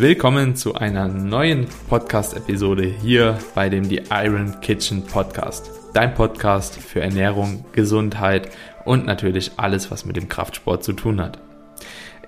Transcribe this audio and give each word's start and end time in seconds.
Willkommen 0.00 0.54
zu 0.54 0.76
einer 0.76 1.08
neuen 1.08 1.66
Podcast-Episode 1.88 2.84
hier 2.84 3.36
bei 3.56 3.68
dem 3.68 3.82
The 3.82 4.02
Iron 4.12 4.60
Kitchen 4.60 5.02
Podcast. 5.02 5.72
Dein 5.92 6.14
Podcast 6.14 6.76
für 6.76 7.00
Ernährung, 7.00 7.64
Gesundheit 7.72 8.50
und 8.84 9.06
natürlich 9.06 9.50
alles, 9.56 9.90
was 9.90 10.04
mit 10.04 10.14
dem 10.14 10.28
Kraftsport 10.28 10.84
zu 10.84 10.92
tun 10.92 11.20
hat. 11.20 11.40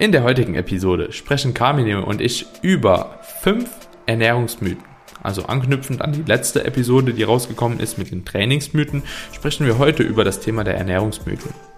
In 0.01 0.11
der 0.11 0.25
heutigen 0.25 0.57
Episode 0.57 1.13
sprechen 1.13 1.55
Carmine 1.55 2.05
und 2.05 2.21
ich 2.21 2.47
über 2.61 3.21
fünf 3.41 3.71
Ernährungsmythen. 4.05 4.83
Also 5.23 5.45
anknüpfend 5.45 6.03
an 6.03 6.13
die 6.13 6.25
letzte 6.25 6.65
Episode, 6.65 7.15
die 7.15 7.23
rausgekommen 7.23 7.79
ist 7.79 7.99
mit 7.99 8.11
den 8.11 8.25
Trainingsmythen, 8.25 9.05
sprechen 9.31 9.65
wir 9.65 9.79
heute 9.79 10.03
über 10.03 10.25
das 10.25 10.41
Thema 10.41 10.65
der 10.65 10.75
Ernährungsmythen. 10.75 11.70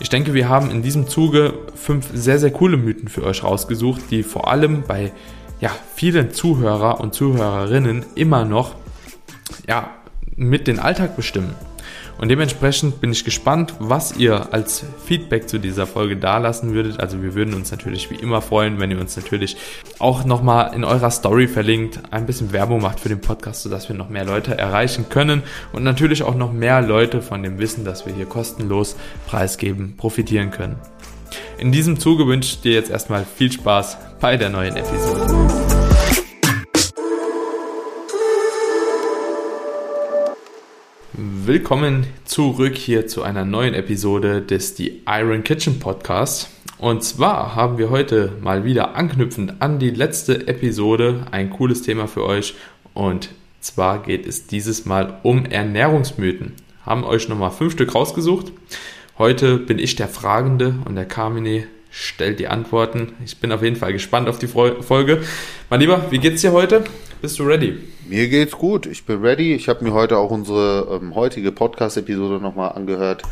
Ich 0.00 0.08
denke, 0.08 0.34
wir 0.34 0.48
haben 0.48 0.70
in 0.70 0.82
diesem 0.82 1.08
Zuge 1.08 1.54
fünf 1.74 2.08
sehr, 2.12 2.38
sehr 2.38 2.50
coole 2.50 2.76
Mythen 2.76 3.08
für 3.08 3.24
euch 3.24 3.44
rausgesucht, 3.44 4.02
die 4.10 4.22
vor 4.22 4.48
allem 4.48 4.82
bei 4.86 5.12
ja, 5.60 5.70
vielen 5.94 6.32
Zuhörer 6.32 7.00
und 7.00 7.14
Zuhörerinnen 7.14 8.04
immer 8.14 8.44
noch 8.44 8.74
ja, 9.68 9.90
mit 10.36 10.66
den 10.66 10.78
Alltag 10.78 11.16
bestimmen. 11.16 11.54
Und 12.22 12.28
dementsprechend 12.28 13.00
bin 13.00 13.10
ich 13.10 13.24
gespannt, 13.24 13.74
was 13.80 14.16
ihr 14.16 14.54
als 14.54 14.84
Feedback 15.04 15.48
zu 15.48 15.58
dieser 15.58 15.88
Folge 15.88 16.16
dalassen 16.16 16.72
würdet. 16.72 17.00
Also 17.00 17.20
wir 17.20 17.34
würden 17.34 17.52
uns 17.52 17.72
natürlich 17.72 18.12
wie 18.12 18.14
immer 18.14 18.40
freuen, 18.40 18.78
wenn 18.78 18.92
ihr 18.92 19.00
uns 19.00 19.16
natürlich 19.16 19.56
auch 19.98 20.24
nochmal 20.24 20.72
in 20.72 20.84
eurer 20.84 21.10
Story 21.10 21.48
verlinkt, 21.48 21.98
ein 22.12 22.24
bisschen 22.24 22.52
Werbung 22.52 22.80
macht 22.80 23.00
für 23.00 23.08
den 23.08 23.20
Podcast, 23.20 23.64
sodass 23.64 23.88
wir 23.88 23.96
noch 23.96 24.08
mehr 24.08 24.24
Leute 24.24 24.56
erreichen 24.56 25.06
können 25.08 25.42
und 25.72 25.82
natürlich 25.82 26.22
auch 26.22 26.36
noch 26.36 26.52
mehr 26.52 26.80
Leute 26.80 27.22
von 27.22 27.42
dem 27.42 27.58
Wissen, 27.58 27.84
das 27.84 28.06
wir 28.06 28.14
hier 28.14 28.26
kostenlos 28.26 28.94
preisgeben, 29.26 29.96
profitieren 29.96 30.52
können. 30.52 30.76
In 31.58 31.72
diesem 31.72 31.98
Zuge 31.98 32.28
wünsche 32.28 32.54
ich 32.54 32.60
dir 32.60 32.74
jetzt 32.74 32.90
erstmal 32.92 33.24
viel 33.24 33.50
Spaß 33.50 33.98
bei 34.20 34.36
der 34.36 34.48
neuen 34.48 34.76
Episode. 34.76 35.61
Willkommen 41.44 42.06
zurück 42.24 42.76
hier 42.76 43.08
zu 43.08 43.24
einer 43.24 43.44
neuen 43.44 43.74
Episode 43.74 44.42
des 44.42 44.76
The 44.76 45.02
Iron 45.08 45.42
Kitchen 45.42 45.80
Podcast. 45.80 46.48
Und 46.78 47.02
zwar 47.02 47.56
haben 47.56 47.78
wir 47.78 47.90
heute 47.90 48.30
mal 48.40 48.64
wieder 48.64 48.94
anknüpfend 48.94 49.60
an 49.60 49.80
die 49.80 49.90
letzte 49.90 50.46
Episode 50.46 51.26
ein 51.32 51.50
cooles 51.50 51.82
Thema 51.82 52.06
für 52.06 52.24
euch. 52.24 52.54
Und 52.94 53.30
zwar 53.60 54.04
geht 54.04 54.24
es 54.24 54.46
dieses 54.46 54.84
Mal 54.84 55.18
um 55.24 55.44
Ernährungsmythen. 55.44 56.52
Haben 56.86 57.02
euch 57.02 57.28
nochmal 57.28 57.50
fünf 57.50 57.72
Stück 57.72 57.92
rausgesucht. 57.92 58.52
Heute 59.18 59.58
bin 59.58 59.80
ich 59.80 59.96
der 59.96 60.06
Fragende 60.06 60.76
und 60.84 60.94
der 60.94 61.06
Carmine 61.06 61.64
stellt 61.90 62.38
die 62.38 62.46
Antworten. 62.46 63.14
Ich 63.24 63.38
bin 63.38 63.50
auf 63.50 63.64
jeden 63.64 63.76
Fall 63.76 63.92
gespannt 63.92 64.28
auf 64.28 64.38
die 64.38 64.46
Folge. 64.46 65.22
Mein 65.68 65.80
Lieber, 65.80 66.06
wie 66.10 66.18
geht's 66.18 66.42
dir 66.42 66.52
heute? 66.52 66.84
Bist 67.22 67.38
du 67.38 67.44
ready? 67.44 67.78
Mir 68.08 68.28
geht's 68.28 68.58
gut. 68.58 68.84
Ich 68.84 69.06
bin 69.06 69.20
ready. 69.20 69.54
Ich 69.54 69.68
habe 69.68 69.84
mir 69.84 69.92
heute 69.92 70.18
auch 70.18 70.32
unsere 70.32 70.98
ähm, 71.00 71.14
heutige 71.14 71.52
Podcast-Episode 71.52 72.42
nochmal 72.42 72.72
angehört 72.72 73.22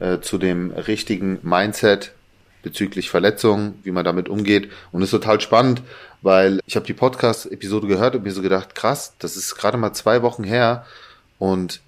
äh, 0.00 0.18
zu 0.18 0.36
dem 0.36 0.70
richtigen 0.70 1.38
Mindset 1.40 2.12
bezüglich 2.62 3.08
Verletzungen, 3.08 3.78
wie 3.84 3.90
man 3.90 4.04
damit 4.04 4.28
umgeht. 4.28 4.70
Und 4.92 5.00
ist 5.00 5.12
total 5.12 5.40
spannend, 5.40 5.80
weil 6.20 6.60
ich 6.66 6.76
habe 6.76 6.84
die 6.84 6.92
Podcast-Episode 6.92 7.86
gehört 7.86 8.14
und 8.14 8.24
mir 8.24 8.32
so 8.32 8.42
gedacht, 8.42 8.74
krass, 8.74 9.14
das 9.18 9.38
ist 9.38 9.54
gerade 9.54 9.78
mal 9.78 9.94
zwei 9.94 10.20
Wochen 10.20 10.44
her 10.44 10.84
und 11.38 11.80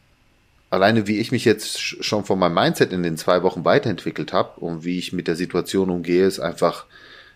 alleine 0.70 1.06
wie 1.06 1.18
ich 1.18 1.30
mich 1.30 1.44
jetzt 1.44 1.78
schon 1.78 2.24
von 2.24 2.38
meinem 2.38 2.54
Mindset 2.54 2.90
in 2.90 3.02
den 3.02 3.18
zwei 3.18 3.42
Wochen 3.42 3.66
weiterentwickelt 3.66 4.32
habe 4.32 4.58
und 4.60 4.84
wie 4.84 4.98
ich 4.98 5.12
mit 5.12 5.28
der 5.28 5.36
Situation 5.36 5.90
umgehe, 5.90 6.24
ist 6.24 6.40
einfach 6.40 6.86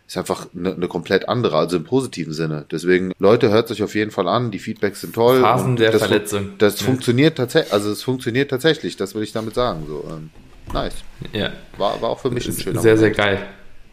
ist 0.07 0.19
einfach 0.19 0.47
eine, 0.55 0.75
eine 0.75 0.89
komplett 0.89 1.29
andere, 1.29 1.57
also 1.57 1.77
im 1.77 1.85
positiven 1.85 2.33
Sinne. 2.33 2.67
Deswegen, 2.71 3.13
Leute, 3.19 3.51
hört 3.51 3.69
sich 3.69 3.83
auf 3.83 3.95
jeden 3.95 4.11
Fall 4.11 4.29
an, 4.29 4.51
die 4.51 4.59
Feedbacks 4.59 5.01
sind 5.01 5.15
toll. 5.15 5.41
Phasen 5.41 5.77
der 5.77 5.93
das 5.93 6.03
Verletzung. 6.03 6.53
das 6.59 6.81
ja. 6.81 6.87
funktioniert 6.87 7.37
tatsächlich, 7.37 7.73
also 7.73 7.91
es 7.91 8.03
funktioniert 8.03 8.51
tatsächlich, 8.51 8.97
das 8.97 9.15
will 9.15 9.23
ich 9.23 9.33
damit 9.33 9.55
sagen. 9.55 9.85
So, 9.89 10.05
ähm, 10.11 10.31
nice. 10.73 10.95
Ja. 11.33 11.53
War, 11.79 12.01
war 12.03 12.11
auch 12.11 12.21
für 12.21 12.31
mich 12.31 12.47
ein 12.47 12.55
schöner 12.55 12.81
Sehr, 12.81 12.97
Moment. 12.97 13.17
sehr 13.17 13.25
geil. 13.25 13.47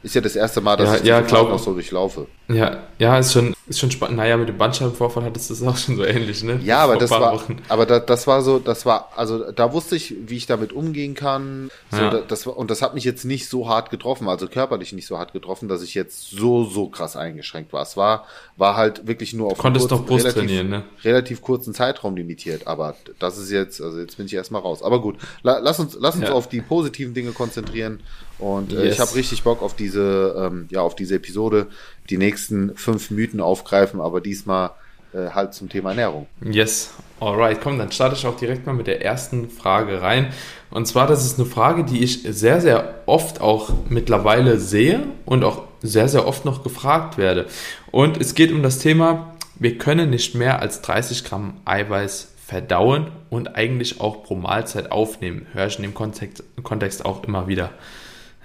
Ist 0.04 0.16
ja 0.16 0.22
das 0.22 0.36
erste 0.36 0.62
Mal, 0.62 0.78
dass 0.78 0.90
ja, 0.90 0.96
ich 0.98 1.06
ja, 1.06 1.22
glaub, 1.22 1.50
noch 1.50 1.60
so 1.60 1.74
durchlaufe. 1.74 2.26
Ja, 2.48 2.84
ja, 2.98 3.20
ist 3.20 3.34
schon, 3.34 3.56
ist 3.68 3.80
schon 3.80 3.92
spannend. 3.92 4.18
Naja, 4.18 4.36
mit 4.36 4.50
dem 4.50 4.58
Bandscheibenvorfall 4.58 5.24
hattest 5.24 5.50
du 5.50 5.54
das 5.54 5.64
auch 5.64 5.78
schon 5.78 5.96
so 5.96 6.04
ähnlich, 6.04 6.44
ne? 6.44 6.60
Ja, 6.64 6.80
aber 6.80 6.98
das 6.98 7.12
war, 7.12 7.34
Wochen. 7.34 7.58
aber 7.70 7.86
da, 7.86 8.00
das 8.00 8.26
war 8.26 8.42
so, 8.42 8.58
das 8.58 8.86
war, 8.86 9.12
also 9.16 9.52
da 9.52 9.74
wusste 9.74 9.96
ich, 9.96 10.16
wie 10.26 10.38
ich 10.38 10.48
damit 10.48 10.74
umgehen 10.74 11.14
kann. 11.14 11.70
So, 11.92 11.98
ja. 11.98 12.22
das, 12.28 12.48
und 12.48 12.72
das 12.72 12.82
hat 12.82 12.96
mich 12.96 13.04
jetzt 13.04 13.26
nicht 13.26 13.48
so 13.48 13.70
hart 13.70 13.92
getroffen, 13.92 14.28
also 14.28 14.48
körperlich 14.48 14.92
nicht 14.92 15.06
so 15.06 15.20
hart 15.20 15.34
getroffen, 15.34 15.70
dass 15.70 15.84
ich 15.84 15.94
jetzt 15.94 16.32
so, 16.32 16.66
so 16.66 16.90
krass 16.90 17.16
eingeschränkt 17.16 17.72
war. 17.72 17.84
Es 17.84 17.96
war, 17.96 18.26
war 18.58 18.76
halt 18.76 19.06
wirklich 19.06 19.34
nur 19.34 19.52
auf 19.52 19.58
Konntest 19.60 19.90
kurzen, 19.90 20.04
doch 20.04 20.08
Brust 20.08 20.26
relativ, 20.26 20.42
trainieren, 20.42 20.70
ne? 20.70 20.84
relativ 21.04 21.42
kurzen 21.42 21.76
Zeitraum 21.76 22.16
limitiert. 22.16 22.66
Aber 22.66 22.96
das 23.20 23.38
ist 23.38 23.52
jetzt, 23.52 23.82
also 23.82 24.00
jetzt 24.00 24.18
bin 24.18 24.26
ich 24.26 24.34
erstmal 24.34 24.62
raus. 24.62 24.82
Aber 24.82 25.00
gut, 25.00 25.18
la, 25.44 25.60
lass 25.60 25.80
uns, 25.80 25.96
lass 26.00 26.16
uns 26.16 26.26
ja. 26.26 26.34
auf 26.34 26.50
die 26.50 26.62
positiven 26.62 27.14
Dinge 27.14 27.32
konzentrieren. 27.32 28.00
Und 28.42 28.74
äh, 28.74 28.86
yes. 28.86 28.96
ich 28.96 29.00
habe 29.00 29.16
richtig 29.16 29.44
Bock 29.44 29.62
auf 29.62 29.76
diese, 29.76 29.91
ähm, 30.00 30.68
ja, 30.69 30.81
auf 30.81 30.96
diese 30.96 31.16
Episode, 31.16 31.68
die 32.09 32.18
nächsten 32.18 32.75
fünf 32.75 33.12
Mythen 33.12 33.41
aufgreifen, 33.41 34.00
aber 34.00 34.22
diesmal 34.22 34.72
äh, 35.13 35.29
halt 35.31 35.53
zum 35.53 35.68
Thema 35.68 35.90
Ernährung. 35.90 36.28
Yes, 36.41 36.91
alright, 37.19 37.59
komm, 37.62 37.78
dann 37.78 37.91
starte 37.91 38.16
ich 38.16 38.25
auch 38.25 38.38
direkt 38.38 38.66
mal 38.66 38.74
mit 38.74 38.88
der 38.88 39.03
ersten 39.03 39.50
Frage 39.50 40.02
rein. 40.02 40.31
Und 40.69 40.88
zwar, 40.88 41.07
das 41.07 41.25
ist 41.25 41.38
eine 41.38 41.47
Frage, 41.47 41.84
die 41.84 42.03
ich 42.03 42.24
sehr, 42.24 42.62
sehr 42.62 43.02
oft 43.07 43.41
auch 43.41 43.72
mittlerweile 43.90 44.57
sehe 44.57 45.03
und 45.25 45.44
auch 45.44 45.63
sehr, 45.81 46.08
sehr 46.08 46.28
oft 46.28 46.46
noch 46.46 46.63
gefragt 46.63 47.18
werde. 47.18 47.47
Und 47.91 48.18
es 48.22 48.35
geht 48.35 48.52
um 48.52 48.63
das 48.63 48.79
Thema, 48.79 49.35
wir 49.59 49.78
können 49.78 50.09
nicht 50.09 50.34
mehr 50.34 50.62
als 50.62 50.81
30 50.81 51.23
Gramm 51.23 51.56
Eiweiß 51.66 52.29
verdauen 52.46 53.12
und 53.29 53.56
eigentlich 53.56 54.02
auch 54.02 54.23
pro 54.23 54.35
Mahlzeit 54.35 54.91
aufnehmen. 54.91 55.46
Höre 55.53 55.68
ich 55.68 55.78
in 55.78 55.84
dem 55.84 55.94
Kontext, 55.94 56.44
Kontext 56.63 57.06
auch 57.06 57.23
immer 57.23 57.47
wieder. 57.47 57.72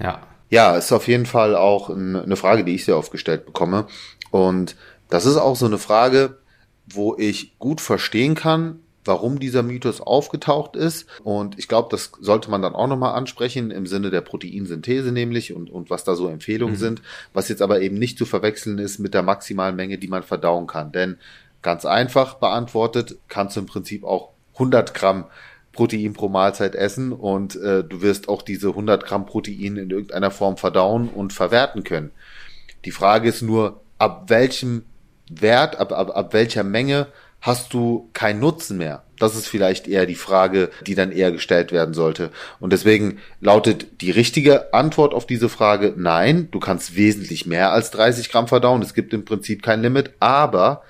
Ja. 0.01 0.21
Ja, 0.49 0.77
ist 0.77 0.93
auf 0.93 1.09
jeden 1.09 1.27
Fall 1.27 1.57
auch 1.57 1.91
eine 1.91 2.37
Frage, 2.37 2.65
die 2.65 2.75
ich 2.75 2.85
sehr 2.85 2.97
oft 2.97 3.11
gestellt 3.11 3.47
bekomme. 3.47 3.87
Und 4.31 4.77
das 5.09 5.27
ist 5.27 5.37
auch 5.37 5.57
so 5.57 5.67
eine 5.67 5.79
Frage, 5.79 6.39
wo 6.87 7.17
ich 7.19 7.59
gut 7.59 7.81
verstehen 7.81 8.35
kann, 8.35 8.81
warum 9.05 9.39
dieser 9.39 9.63
Mythos 9.63 10.01
aufgetaucht 10.01 10.77
ist. 10.77 11.07
Und 11.25 11.59
ich 11.59 11.69
glaube, 11.69 11.89
das 11.91 12.13
sollte 12.21 12.51
man 12.51 12.63
dann 12.63 12.75
auch 12.75 12.87
nochmal 12.87 13.15
ansprechen 13.15 13.71
im 13.71 13.87
Sinne 13.87 14.11
der 14.11 14.21
Proteinsynthese 14.21 15.13
nämlich 15.13 15.53
und, 15.53 15.71
und 15.71 15.91
was 15.91 16.05
da 16.05 16.15
so 16.15 16.29
Empfehlungen 16.29 16.75
mhm. 16.75 16.81
sind, 16.81 17.03
was 17.33 17.49
jetzt 17.49 17.63
aber 17.63 17.81
eben 17.81 17.99
nicht 17.99 18.19
zu 18.19 18.25
verwechseln 18.25 18.79
ist 18.79 18.99
mit 18.99 19.15
der 19.15 19.23
maximalen 19.23 19.77
Menge, 19.77 19.99
die 19.99 20.09
man 20.09 20.23
verdauen 20.23 20.67
kann. 20.67 20.93
Denn 20.93 21.19
ganz 21.63 21.85
einfach 21.85 22.35
beantwortet, 22.35 23.17
kannst 23.29 23.57
du 23.57 23.61
im 23.61 23.67
Prinzip 23.67 24.05
auch 24.05 24.31
100 24.55 24.95
Gramm 24.95 25.25
Protein 25.77 26.15
pro 26.15 26.29
Mahlzeit 26.29 26.75
essen 26.75 27.13
und 27.13 27.55
äh, 27.57 27.85
du 27.85 28.03
wirst 28.03 28.29
auch 28.29 28.43
diese 28.43 28.69
100 28.69 29.07
Gramm 29.07 29.27
Protein 29.27 29.77
in 29.77 29.91
irgendeiner 29.91 30.31
Form 30.33 30.57
verdauen 30.57 31.09
und 31.09 31.33
verwerten 31.33 31.85
können. 31.85 32.11
Die 32.85 32.91
Frage 32.91 33.29
ist 33.29 33.43
nur, 33.43 33.83
ab 33.99 34.25
welchem 34.29 34.85
Wert, 35.31 35.79
ab, 35.79 35.93
ab, 35.93 36.17
ab 36.17 36.33
welcher 36.33 36.65
Menge 36.65 37.07
hast 37.41 37.73
du 37.75 38.11
keinen 38.13 38.41
Nutzen 38.41 38.79
mehr? 38.79 39.05
Das 39.19 39.35
ist 39.35 39.49
vielleicht 39.49 39.89
eher 39.89 40.07
die 40.07 40.15
Frage, 40.15 40.71
die 40.87 40.95
dann 40.95 41.13
eher 41.13 41.33
gestellt 41.33 41.73
werden 41.73 41.95
sollte. 41.95 42.31
Und 42.61 42.73
deswegen 42.73 43.19
lautet 43.41 44.03
die 44.03 44.11
richtige 44.11 44.75
Antwort 44.75 45.15
auf 45.15 45.27
diese 45.27 45.49
Frage, 45.49 45.95
nein, 45.97 46.49
du 46.51 46.61
kannst 46.61 46.97
wesentlich 46.97 47.47
mehr 47.47 47.73
als 47.73 47.91
30 47.93 48.31
Gramm 48.31 48.49
verdauen. 48.49 48.83
Es 48.83 48.95
gibt 48.95 49.15
im 49.15 49.25
Prinzip 49.25 49.63
kein 49.63 49.81
Limit, 49.81 50.13
aber 50.21 50.83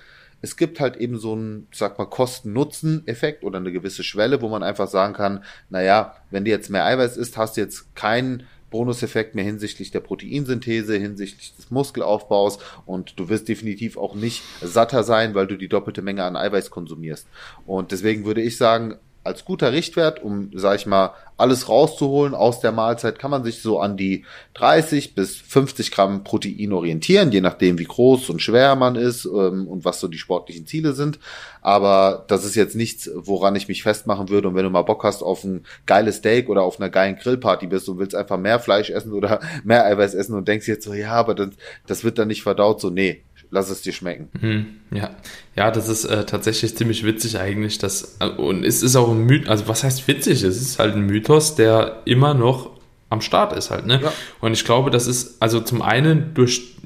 es 0.43 0.57
gibt 0.57 0.81
halt 0.81 0.97
eben 0.97 1.19
so 1.19 1.33
einen, 1.33 1.67
sag 1.73 1.99
mal, 1.99 2.07
Kosten-Nutzen-Effekt 2.07 3.43
oder 3.43 3.59
eine 3.59 3.73
gewisse 3.73 4.05
Schwelle, 4.05 4.43
wo 4.43 4.49
man 4.49 4.63
einfach 4.63 4.89
sagen 4.89 5.15
kann, 5.15 5.43
naja, 5.71 6.15
wenn 6.31 6.45
du 6.45 6.51
jetzt 6.51 6.71
mehr 6.71 6.85
Eiweiß 6.85 7.17
isst, 7.17 7.37
hast 7.37 7.57
du 7.57 7.63
jetzt 7.63 7.95
keinen 7.95 8.45
Bonuseffekt 8.71 9.35
mehr 9.35 9.45
hinsichtlich 9.45 9.91
der 9.91 10.01
Proteinsynthese, 10.01 10.97
hinsichtlich 10.97 11.55
des 11.57 11.71
Muskelaufbaus 11.71 12.59
und 12.85 13.19
du 13.19 13.29
wirst 13.29 13.49
definitiv 13.49 13.97
auch 13.97 14.15
nicht 14.15 14.43
satter 14.61 15.03
sein, 15.05 15.35
weil 15.35 15.47
du 15.47 15.57
die 15.57 15.69
doppelte 15.69 16.03
Menge 16.03 16.25
an 16.25 16.37
Eiweiß 16.37 16.71
konsumierst. 16.71 17.29
Und 17.65 17.93
deswegen 17.93 18.25
würde 18.25 18.43
ich 18.43 18.57
sagen, 18.57 18.97
als 19.27 19.45
guter 19.45 19.73
Richtwert, 19.73 20.23
um, 20.23 20.51
sag 20.55 20.77
ich 20.77 20.87
mal, 20.87 21.13
alles 21.37 21.69
rauszuholen 21.69 22.35
aus 22.35 22.61
der 22.61 22.73
Mahlzeit, 22.73 23.19
kann 23.19 23.31
man 23.31 23.45
sich 23.45 23.61
so 23.61 23.79
an 23.79 23.97
die 23.97 24.25
30 24.55 25.15
bis 25.15 25.37
50 25.37 25.91
Gramm 25.91 26.25
Protein 26.25 26.73
orientieren, 26.73 27.31
je 27.31 27.43
nachdem, 27.43 27.79
wie 27.79 27.85
groß 27.85 28.31
und 28.31 28.41
schwer 28.41 28.75
man 28.75 28.97
ist 28.97 29.27
ähm, 29.27 29.69
und 29.69 29.85
was 29.85 30.01
so 30.01 30.09
die 30.09 30.17
sportlichen 30.17 30.67
Ziele 30.67 30.95
sind. 30.95 31.19
Aber 31.61 32.25
das 32.29 32.45
ist 32.45 32.55
jetzt 32.55 32.77
nichts, 32.77 33.11
woran 33.15 33.57
ich 33.57 33.69
mich 33.69 33.83
festmachen 33.83 34.31
würde. 34.31 34.49
Und 34.49 34.55
wenn 34.55 34.65
du 34.65 34.71
mal 34.71 34.83
Bock 34.83 35.05
hast 35.05 35.23
auf 35.23 35.45
ein 35.45 35.67
geiles 35.85 36.17
Steak 36.17 36.49
oder 36.49 36.63
auf 36.63 36.81
einer 36.81 36.89
geilen 36.89 37.17
Grillparty 37.17 37.67
bist 37.67 37.89
und 37.89 37.99
willst 37.99 38.15
einfach 38.15 38.39
mehr 38.39 38.59
Fleisch 38.59 38.89
essen 38.89 39.13
oder 39.13 39.41
mehr 39.65 39.85
Eiweiß 39.85 40.15
essen 40.15 40.35
und 40.35 40.49
denkst 40.49 40.69
jetzt 40.69 40.85
so, 40.85 40.95
ja, 40.95 41.13
aber 41.13 41.35
das, 41.35 41.51
das 41.87 42.05
wird 42.05 42.19
dann 42.19 42.29
nicht 42.29 42.43
verdaut, 42.43 42.81
so, 42.81 42.89
nee, 42.89 43.23
lass 43.51 43.71
es 43.71 43.83
dir 43.83 43.93
schmecken. 43.93 44.29
Mhm, 44.41 44.67
ja. 44.97 45.11
ja, 45.55 45.71
das 45.71 45.89
ist 45.89 46.05
äh, 46.05 46.25
tatsächlich 46.27 46.77
ziemlich 46.77 47.05
witzig 47.05 47.39
eigentlich. 47.39 47.79
Dass, 47.79 48.17
äh, 48.21 48.29
und 48.29 48.65
es 48.65 48.83
ist 48.83 48.97
auch 48.97 49.11
ein 49.11 49.25
Mythos, 49.25 49.49
also 49.49 49.69
was 49.69 49.85
heißt 49.85 50.09
witzig? 50.09 50.43
Es 50.43 50.61
ist 50.61 50.79
halt 50.79 50.95
ein 50.95 51.07
Mythos, 51.07 51.55
der 51.55 52.03
immer 52.05 52.35
noch 52.35 52.71
am 53.09 53.21
Start 53.21 53.53
ist 53.53 53.71
halt. 53.71 53.87
Ne? 53.87 54.01
Ja. 54.03 54.13
Und 54.41 54.53
ich 54.53 54.65
glaube, 54.65 54.91
das 54.91 55.07
ist 55.07 55.41
also 55.41 55.61
zum 55.61 55.83
einen 55.83 56.35
durch 56.35 56.77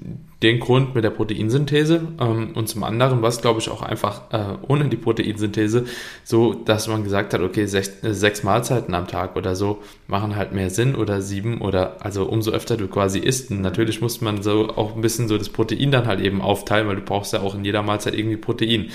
den 0.43 0.59
Grund 0.59 0.95
mit 0.95 1.05
der 1.05 1.11
Proteinsynthese 1.11 2.09
ähm, 2.19 2.53
und 2.55 2.69
zum 2.69 2.83
anderen, 2.83 3.21
was 3.21 3.43
glaube 3.43 3.61
ich 3.61 3.69
auch 3.69 3.83
einfach 3.83 4.23
äh, 4.33 4.57
ohne 4.67 4.89
die 4.89 4.97
Proteinsynthese, 4.97 5.85
so 6.25 6.55
dass 6.55 6.89
man 6.89 7.05
gesagt 7.05 7.35
hat, 7.35 7.43
okay, 7.43 7.67
sech, 7.67 7.91
äh, 8.03 8.15
sechs 8.15 8.43
Mahlzeiten 8.43 8.95
am 8.95 9.07
Tag 9.07 9.37
oder 9.37 9.55
so 9.55 9.83
machen 10.07 10.37
halt 10.37 10.53
mehr 10.53 10.71
Sinn 10.71 10.95
oder 10.95 11.21
sieben 11.21 11.61
oder 11.61 11.97
also 12.01 12.25
umso 12.25 12.53
öfter 12.53 12.77
du 12.77 12.89
quasi 12.89 13.19
isst. 13.19 13.51
Und 13.51 13.61
natürlich 13.61 14.01
muss 14.01 14.21
man 14.21 14.43
so 14.43 14.69
auch 14.71 14.95
ein 14.95 15.03
bisschen 15.03 15.29
so 15.29 15.37
das 15.37 15.51
Protein 15.51 15.91
dann 15.91 16.07
halt 16.07 16.21
eben 16.21 16.41
aufteilen, 16.41 16.89
weil 16.89 16.97
du 16.97 17.03
brauchst 17.03 17.33
ja 17.33 17.41
auch 17.41 17.55
in 17.55 17.65
jeder 17.65 17.83
Mahlzeit 17.83 18.15
irgendwie 18.15 18.37
Protein. 18.37 18.91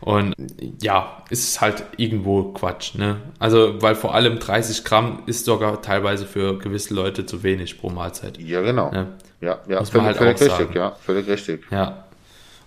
Und 0.00 0.34
ja, 0.82 1.22
ist 1.30 1.60
halt 1.60 1.84
irgendwo 1.96 2.52
Quatsch, 2.52 2.94
ne? 2.94 3.16
Also, 3.38 3.80
weil 3.80 3.94
vor 3.94 4.14
allem 4.14 4.38
30 4.38 4.84
Gramm 4.84 5.22
ist 5.26 5.44
sogar 5.44 5.82
teilweise 5.82 6.26
für 6.26 6.58
gewisse 6.58 6.94
Leute 6.94 7.26
zu 7.26 7.42
wenig 7.42 7.78
pro 7.78 7.90
Mahlzeit. 7.90 8.38
Ja, 8.38 8.62
genau. 8.62 8.90
Ne? 8.90 9.08
Ja, 9.40 9.60
ja, 9.68 9.80
Muss 9.80 9.92
man 9.92 10.04
halt 10.04 10.16
völlig 10.18 10.36
auch 10.36 10.40
richtig, 10.40 10.58
sagen. 10.58 10.72
ja, 10.74 10.90
völlig 11.02 11.26
richtig. 11.26 11.62
Ja. 11.70 12.04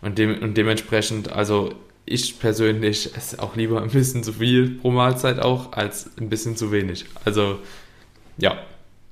Und, 0.02 0.18
dem, 0.18 0.42
und 0.42 0.56
dementsprechend, 0.58 1.32
also 1.32 1.74
ich 2.06 2.40
persönlich 2.40 3.16
esse 3.16 3.42
auch 3.42 3.56
lieber 3.56 3.82
ein 3.82 3.90
bisschen 3.90 4.24
zu 4.24 4.34
viel 4.34 4.72
pro 4.72 4.92
Mahlzeit 4.92 5.40
auch, 5.40 5.74
als 5.74 6.10
ein 6.20 6.30
bisschen 6.30 6.58
zu 6.58 6.72
wenig. 6.72 7.06
Also 7.26 7.60
ja, 8.38 8.58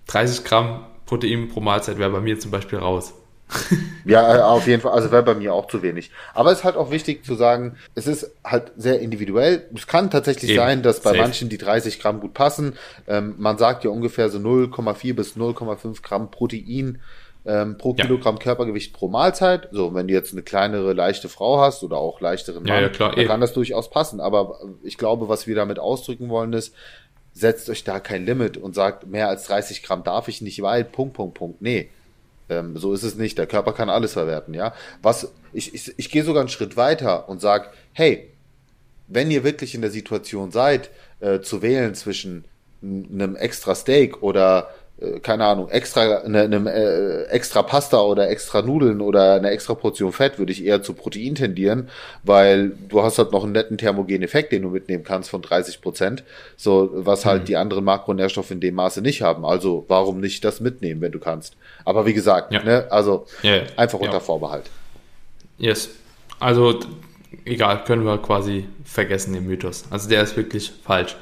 30 0.07 0.43
Gramm 0.43 0.85
Protein 1.05 1.49
pro 1.49 1.61
Mahlzeit 1.61 1.97
wäre 1.97 2.09
bei 2.09 2.19
mir 2.19 2.39
zum 2.39 2.51
Beispiel 2.51 2.79
raus. 2.79 3.13
Ja, 4.03 4.35
äh, 4.35 4.41
auf 4.41 4.65
jeden 4.65 4.81
Fall. 4.81 4.93
Also 4.93 5.11
wäre 5.11 5.21
bei 5.21 5.35
mir 5.35 5.53
auch 5.53 5.67
zu 5.67 5.83
wenig. 5.83 6.09
Aber 6.33 6.51
es 6.51 6.59
ist 6.59 6.63
halt 6.63 6.75
auch 6.75 6.89
wichtig 6.89 7.23
zu 7.23 7.35
sagen, 7.35 7.75
es 7.93 8.07
ist 8.07 8.31
halt 8.43 8.71
sehr 8.75 8.99
individuell. 8.99 9.67
Es 9.75 9.85
kann 9.85 10.09
tatsächlich 10.09 10.51
Eben. 10.51 10.59
sein, 10.59 10.81
dass 10.81 11.01
bei 11.01 11.11
Safe. 11.11 11.21
manchen 11.21 11.49
die 11.49 11.59
30 11.59 11.99
Gramm 11.99 12.19
gut 12.19 12.33
passen. 12.33 12.73
Ähm, 13.07 13.35
man 13.37 13.59
sagt 13.59 13.83
ja 13.83 13.91
ungefähr 13.91 14.29
so 14.29 14.39
0,4 14.39 15.13
bis 15.13 15.37
0,5 15.37 16.01
Gramm 16.01 16.31
Protein 16.31 16.99
ähm, 17.45 17.77
pro 17.77 17.95
Ja. 17.97 18.05
Kilogramm 18.05 18.39
Körpergewicht 18.39 18.93
pro 18.93 19.07
Mahlzeit. 19.07 19.69
So, 19.71 19.93
wenn 19.93 20.07
du 20.07 20.13
jetzt 20.13 20.31
eine 20.33 20.43
kleinere, 20.43 20.93
leichte 20.93 21.29
Frau 21.29 21.59
hast 21.59 21.83
oder 21.83 21.97
auch 21.97 22.21
leichteren 22.21 22.65
Ja, 22.65 22.73
Mann, 22.75 22.83
ja, 22.83 22.89
klar, 22.89 23.09
dann 23.11 23.19
eben. 23.19 23.27
kann 23.27 23.41
das 23.41 23.53
durchaus 23.53 23.89
passen. 23.89 24.19
Aber 24.19 24.59
ich 24.83 24.97
glaube, 24.97 25.27
was 25.29 25.47
wir 25.47 25.55
damit 25.55 25.79
ausdrücken 25.79 26.29
wollen 26.29 26.53
ist, 26.53 26.73
setzt 27.33 27.69
euch 27.69 27.83
da 27.83 27.99
kein 27.99 28.25
Limit 28.25 28.57
und 28.57 28.75
sagt, 28.75 29.07
mehr 29.07 29.27
als 29.29 29.43
30 29.45 29.83
Gramm 29.83 30.03
darf 30.03 30.27
ich 30.27 30.41
nicht, 30.41 30.61
weil, 30.61 30.83
Punkt, 30.83 31.13
Punkt, 31.15 31.33
Punkt. 31.37 31.61
Nee. 31.61 31.89
Ähm, 32.49 32.77
so 32.77 32.93
ist 32.93 33.03
es 33.03 33.15
nicht. 33.15 33.37
Der 33.37 33.47
Körper 33.47 33.73
kann 33.73 33.89
alles 33.89 34.13
verwerten, 34.13 34.53
ja. 34.53 34.73
Was, 35.01 35.31
ich, 35.53 35.73
ich, 35.73 35.93
ich 35.97 36.09
gehe 36.11 36.23
sogar 36.23 36.41
einen 36.41 36.49
Schritt 36.49 36.75
weiter 36.77 37.29
und 37.29 37.39
sage, 37.41 37.69
hey, 37.93 38.27
wenn 39.07 39.31
ihr 39.31 39.43
wirklich 39.43 39.73
in 39.75 39.81
der 39.81 39.91
Situation 39.91 40.51
seid, 40.51 40.89
äh, 41.21 41.39
zu 41.39 41.61
wählen 41.61 41.95
zwischen 41.95 42.45
einem 42.83 43.35
extra 43.35 43.75
Steak 43.75 44.21
oder 44.23 44.69
äh, 44.69 44.80
keine 45.21 45.45
Ahnung, 45.45 45.69
extra 45.69 46.27
ne, 46.27 46.41
einem 46.41 46.67
äh, 46.67 47.23
extra 47.23 47.63
Pasta 47.63 48.01
oder 48.01 48.29
extra 48.29 48.61
Nudeln 48.61 49.01
oder 49.01 49.33
eine 49.35 49.49
extra 49.49 49.73
Portion 49.73 50.11
Fett, 50.11 50.37
würde 50.37 50.51
ich 50.51 50.63
eher 50.63 50.83
zu 50.83 50.93
Protein 50.93 51.35
tendieren, 51.35 51.89
weil 52.23 52.73
du 52.89 53.01
hast 53.01 53.17
halt 53.17 53.31
noch 53.31 53.43
einen 53.43 53.53
netten 53.53 53.77
thermogenen 53.77 54.21
Effekt, 54.23 54.51
den 54.51 54.61
du 54.61 54.69
mitnehmen 54.69 55.03
kannst 55.03 55.29
von 55.29 55.41
30 55.41 55.81
Prozent, 55.81 56.23
so 56.57 56.89
was 56.93 57.25
halt 57.25 57.47
die 57.47 57.57
anderen 57.57 57.83
Makronährstoffe 57.83 58.51
in 58.51 58.59
dem 58.59 58.75
Maße 58.75 59.01
nicht 59.01 59.21
haben. 59.21 59.45
Also 59.45 59.85
warum 59.87 60.19
nicht 60.19 60.45
das 60.45 60.59
mitnehmen, 60.61 61.01
wenn 61.01 61.11
du 61.11 61.19
kannst? 61.19 61.55
Aber 61.83 62.05
wie 62.05 62.13
gesagt, 62.13 62.53
Ja. 62.53 62.63
ne, 62.63 62.85
also 62.91 63.25
Ja, 63.41 63.55
ja. 63.57 63.63
einfach 63.77 63.99
unter 63.99 64.21
Vorbehalt. 64.21 64.69
Yes. 65.57 65.89
Also, 66.39 66.79
egal, 67.45 67.83
können 67.83 68.03
wir 68.03 68.17
quasi 68.17 68.65
vergessen, 68.83 69.33
den 69.33 69.45
Mythos. 69.45 69.83
Also, 69.91 70.09
der 70.09 70.23
ist 70.23 70.35
wirklich 70.35 70.71
falsch. 70.83 71.15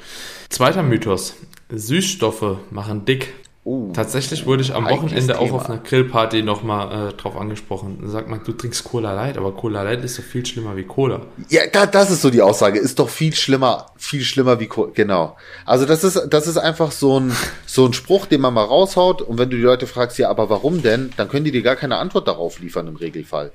Zweiter 0.48 0.82
Mythos. 0.82 1.34
Süßstoffe 1.68 2.56
machen 2.70 3.04
dick. 3.04 3.34
Uh, 3.70 3.92
Tatsächlich 3.92 4.46
wurde 4.46 4.62
ich 4.62 4.74
am 4.74 4.84
Wochenende 4.90 5.38
auch 5.38 5.44
Thema. 5.44 5.56
auf 5.56 5.70
einer 5.70 5.78
Grillparty 5.78 6.42
nochmal 6.42 7.10
äh, 7.10 7.12
drauf 7.12 7.36
angesprochen. 7.36 8.00
Sag 8.06 8.28
mal, 8.28 8.40
du 8.44 8.52
trinkst 8.52 8.82
Cola 8.82 9.14
Light, 9.14 9.38
aber 9.38 9.52
Cola 9.52 9.84
Light 9.84 10.02
ist 10.02 10.18
doch 10.18 10.24
viel 10.24 10.44
schlimmer 10.44 10.76
wie 10.76 10.82
Cola. 10.82 11.20
Ja, 11.50 11.60
da, 11.70 11.86
das 11.86 12.10
ist 12.10 12.22
so 12.22 12.30
die 12.30 12.42
Aussage. 12.42 12.80
Ist 12.80 12.98
doch 12.98 13.08
viel 13.08 13.32
schlimmer, 13.32 13.86
viel 13.96 14.22
schlimmer 14.22 14.58
wie 14.58 14.66
Co 14.66 14.90
genau. 14.92 15.36
Also 15.66 15.86
das 15.86 16.02
ist, 16.02 16.20
das 16.30 16.48
ist 16.48 16.56
einfach 16.56 16.90
so 16.90 17.20
ein, 17.20 17.32
so 17.64 17.86
ein 17.86 17.92
Spruch, 17.92 18.26
den 18.26 18.40
man 18.40 18.54
mal 18.54 18.64
raushaut. 18.64 19.22
Und 19.22 19.38
wenn 19.38 19.50
du 19.50 19.56
die 19.56 19.62
Leute 19.62 19.86
fragst, 19.86 20.18
ja, 20.18 20.28
aber 20.30 20.50
warum 20.50 20.82
denn, 20.82 21.12
dann 21.16 21.28
können 21.28 21.44
die 21.44 21.52
dir 21.52 21.62
gar 21.62 21.76
keine 21.76 21.98
Antwort 21.98 22.26
darauf 22.26 22.58
liefern 22.58 22.88
im 22.88 22.96
Regelfall. 22.96 23.52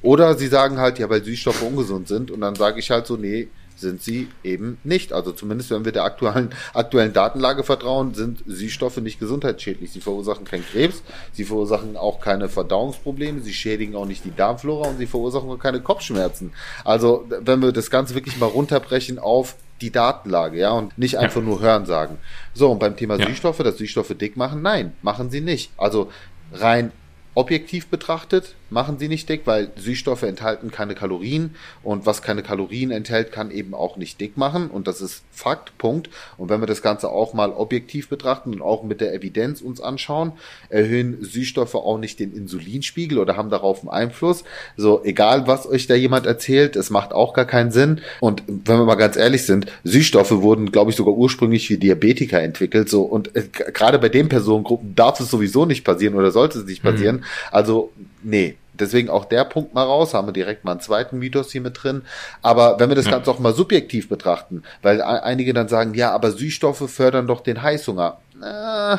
Oder 0.00 0.34
sie 0.34 0.46
sagen 0.46 0.78
halt, 0.78 0.98
ja, 0.98 1.10
weil 1.10 1.22
Süßstoffe 1.22 1.60
ungesund 1.60 2.08
sind. 2.08 2.30
Und 2.30 2.40
dann 2.40 2.54
sage 2.54 2.78
ich 2.78 2.90
halt 2.90 3.06
so, 3.06 3.16
nee, 3.16 3.48
sind 3.80 4.02
sie 4.02 4.28
eben 4.44 4.78
nicht. 4.84 5.12
Also 5.12 5.32
zumindest 5.32 5.70
wenn 5.70 5.84
wir 5.84 5.92
der 5.92 6.04
aktuellen, 6.04 6.50
aktuellen 6.74 7.12
Datenlage 7.12 7.64
vertrauen, 7.64 8.14
sind 8.14 8.42
Süßstoffe 8.46 8.98
nicht 8.98 9.20
gesundheitsschädlich. 9.20 9.92
Sie 9.92 10.00
verursachen 10.00 10.44
keinen 10.44 10.64
Krebs, 10.64 11.02
sie 11.32 11.44
verursachen 11.44 11.96
auch 11.96 12.20
keine 12.20 12.48
Verdauungsprobleme, 12.48 13.40
sie 13.40 13.52
schädigen 13.52 13.96
auch 13.96 14.06
nicht 14.06 14.24
die 14.24 14.34
Darmflora 14.34 14.88
und 14.88 14.98
sie 14.98 15.06
verursachen 15.06 15.48
auch 15.50 15.58
keine 15.58 15.80
Kopfschmerzen. 15.80 16.52
Also 16.84 17.24
wenn 17.28 17.62
wir 17.62 17.72
das 17.72 17.90
Ganze 17.90 18.14
wirklich 18.14 18.38
mal 18.38 18.46
runterbrechen 18.46 19.18
auf 19.18 19.56
die 19.80 19.90
Datenlage, 19.92 20.58
ja, 20.58 20.70
und 20.72 20.98
nicht 20.98 21.18
einfach 21.18 21.40
nur 21.40 21.60
hören 21.60 21.86
sagen. 21.86 22.18
So, 22.52 22.70
und 22.70 22.80
beim 22.80 22.96
Thema 22.96 23.16
Ja. 23.16 23.28
Süßstoffe, 23.28 23.58
dass 23.58 23.78
Süßstoffe 23.78 24.14
dick 24.18 24.36
machen, 24.36 24.60
nein, 24.62 24.92
machen 25.02 25.30
sie 25.30 25.40
nicht. 25.40 25.70
Also 25.76 26.10
rein 26.52 26.92
objektiv 27.34 27.86
betrachtet 27.86 28.56
machen 28.70 28.98
sie 28.98 29.08
nicht 29.08 29.28
dick, 29.28 29.42
weil 29.44 29.70
Süßstoffe 29.76 30.22
enthalten 30.22 30.70
keine 30.70 30.94
Kalorien 30.94 31.54
und 31.82 32.06
was 32.06 32.22
keine 32.22 32.42
Kalorien 32.42 32.90
enthält, 32.90 33.32
kann 33.32 33.50
eben 33.50 33.74
auch 33.74 33.96
nicht 33.96 34.20
dick 34.20 34.36
machen 34.36 34.68
und 34.68 34.86
das 34.86 35.00
ist 35.00 35.22
Fakt, 35.30 35.76
Punkt. 35.78 36.10
Und 36.36 36.48
wenn 36.50 36.60
wir 36.60 36.66
das 36.66 36.82
Ganze 36.82 37.08
auch 37.08 37.32
mal 37.32 37.50
objektiv 37.52 38.08
betrachten 38.08 38.52
und 38.52 38.62
auch 38.62 38.82
mit 38.82 39.00
der 39.00 39.14
Evidenz 39.14 39.60
uns 39.60 39.80
anschauen, 39.80 40.32
erhöhen 40.68 41.22
Süßstoffe 41.22 41.74
auch 41.74 41.98
nicht 41.98 42.18
den 42.20 42.34
Insulinspiegel 42.34 43.18
oder 43.18 43.36
haben 43.36 43.50
darauf 43.50 43.80
einen 43.80 43.90
Einfluss. 43.90 44.44
So, 44.76 45.02
egal 45.04 45.46
was 45.46 45.66
euch 45.66 45.86
da 45.86 45.94
jemand 45.94 46.26
erzählt, 46.26 46.76
es 46.76 46.90
macht 46.90 47.12
auch 47.12 47.34
gar 47.34 47.44
keinen 47.44 47.70
Sinn. 47.70 48.00
Und 48.20 48.42
wenn 48.46 48.78
wir 48.78 48.84
mal 48.84 48.96
ganz 48.96 49.16
ehrlich 49.16 49.44
sind, 49.44 49.66
Süßstoffe 49.84 50.42
wurden, 50.42 50.72
glaube 50.72 50.90
ich, 50.90 50.96
sogar 50.96 51.14
ursprünglich 51.14 51.68
für 51.68 51.78
Diabetiker 51.78 52.42
entwickelt. 52.42 52.88
So, 52.88 53.02
und 53.02 53.34
äh, 53.36 53.44
gerade 53.48 53.98
bei 53.98 54.08
den 54.08 54.28
Personengruppen 54.28 54.94
darf 54.94 55.20
es 55.20 55.30
sowieso 55.30 55.66
nicht 55.66 55.84
passieren 55.84 56.14
oder 56.14 56.30
sollte 56.30 56.58
es 56.58 56.66
nicht 56.66 56.82
passieren. 56.82 57.24
Also, 57.50 57.92
nee. 58.22 58.56
Deswegen 58.74 59.10
auch 59.10 59.24
der 59.24 59.44
Punkt 59.44 59.74
mal 59.74 59.82
raus, 59.82 60.14
haben 60.14 60.28
wir 60.28 60.32
direkt 60.32 60.64
mal 60.64 60.70
einen 60.70 60.80
zweiten 60.80 61.18
Mythos 61.18 61.50
hier 61.50 61.60
mit 61.60 61.82
drin. 61.82 62.02
Aber 62.42 62.78
wenn 62.78 62.88
wir 62.88 62.94
das 62.94 63.06
Ja. 63.06 63.10
Ganze 63.12 63.28
auch 63.32 63.40
mal 63.40 63.52
subjektiv 63.52 64.08
betrachten, 64.08 64.62
weil 64.82 65.02
ein- 65.02 65.18
einige 65.20 65.52
dann 65.52 65.66
sagen, 65.66 65.94
ja, 65.94 66.12
aber 66.12 66.30
Süßstoffe 66.30 66.88
fördern 66.88 67.26
doch 67.26 67.40
den 67.40 67.60
Heißhunger. 67.60 68.18
Äh, 68.40 68.98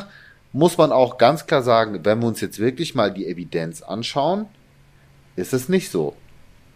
muss 0.51 0.77
man 0.77 0.91
auch 0.91 1.17
ganz 1.17 1.45
klar 1.47 1.61
sagen, 1.61 2.01
wenn 2.03 2.19
wir 2.19 2.27
uns 2.27 2.41
jetzt 2.41 2.59
wirklich 2.59 2.93
mal 2.93 3.09
die 3.13 3.27
Evidenz 3.27 3.81
anschauen, 3.81 4.47
ist 5.37 5.53
es 5.53 5.69
nicht 5.69 5.91
so. 5.91 6.13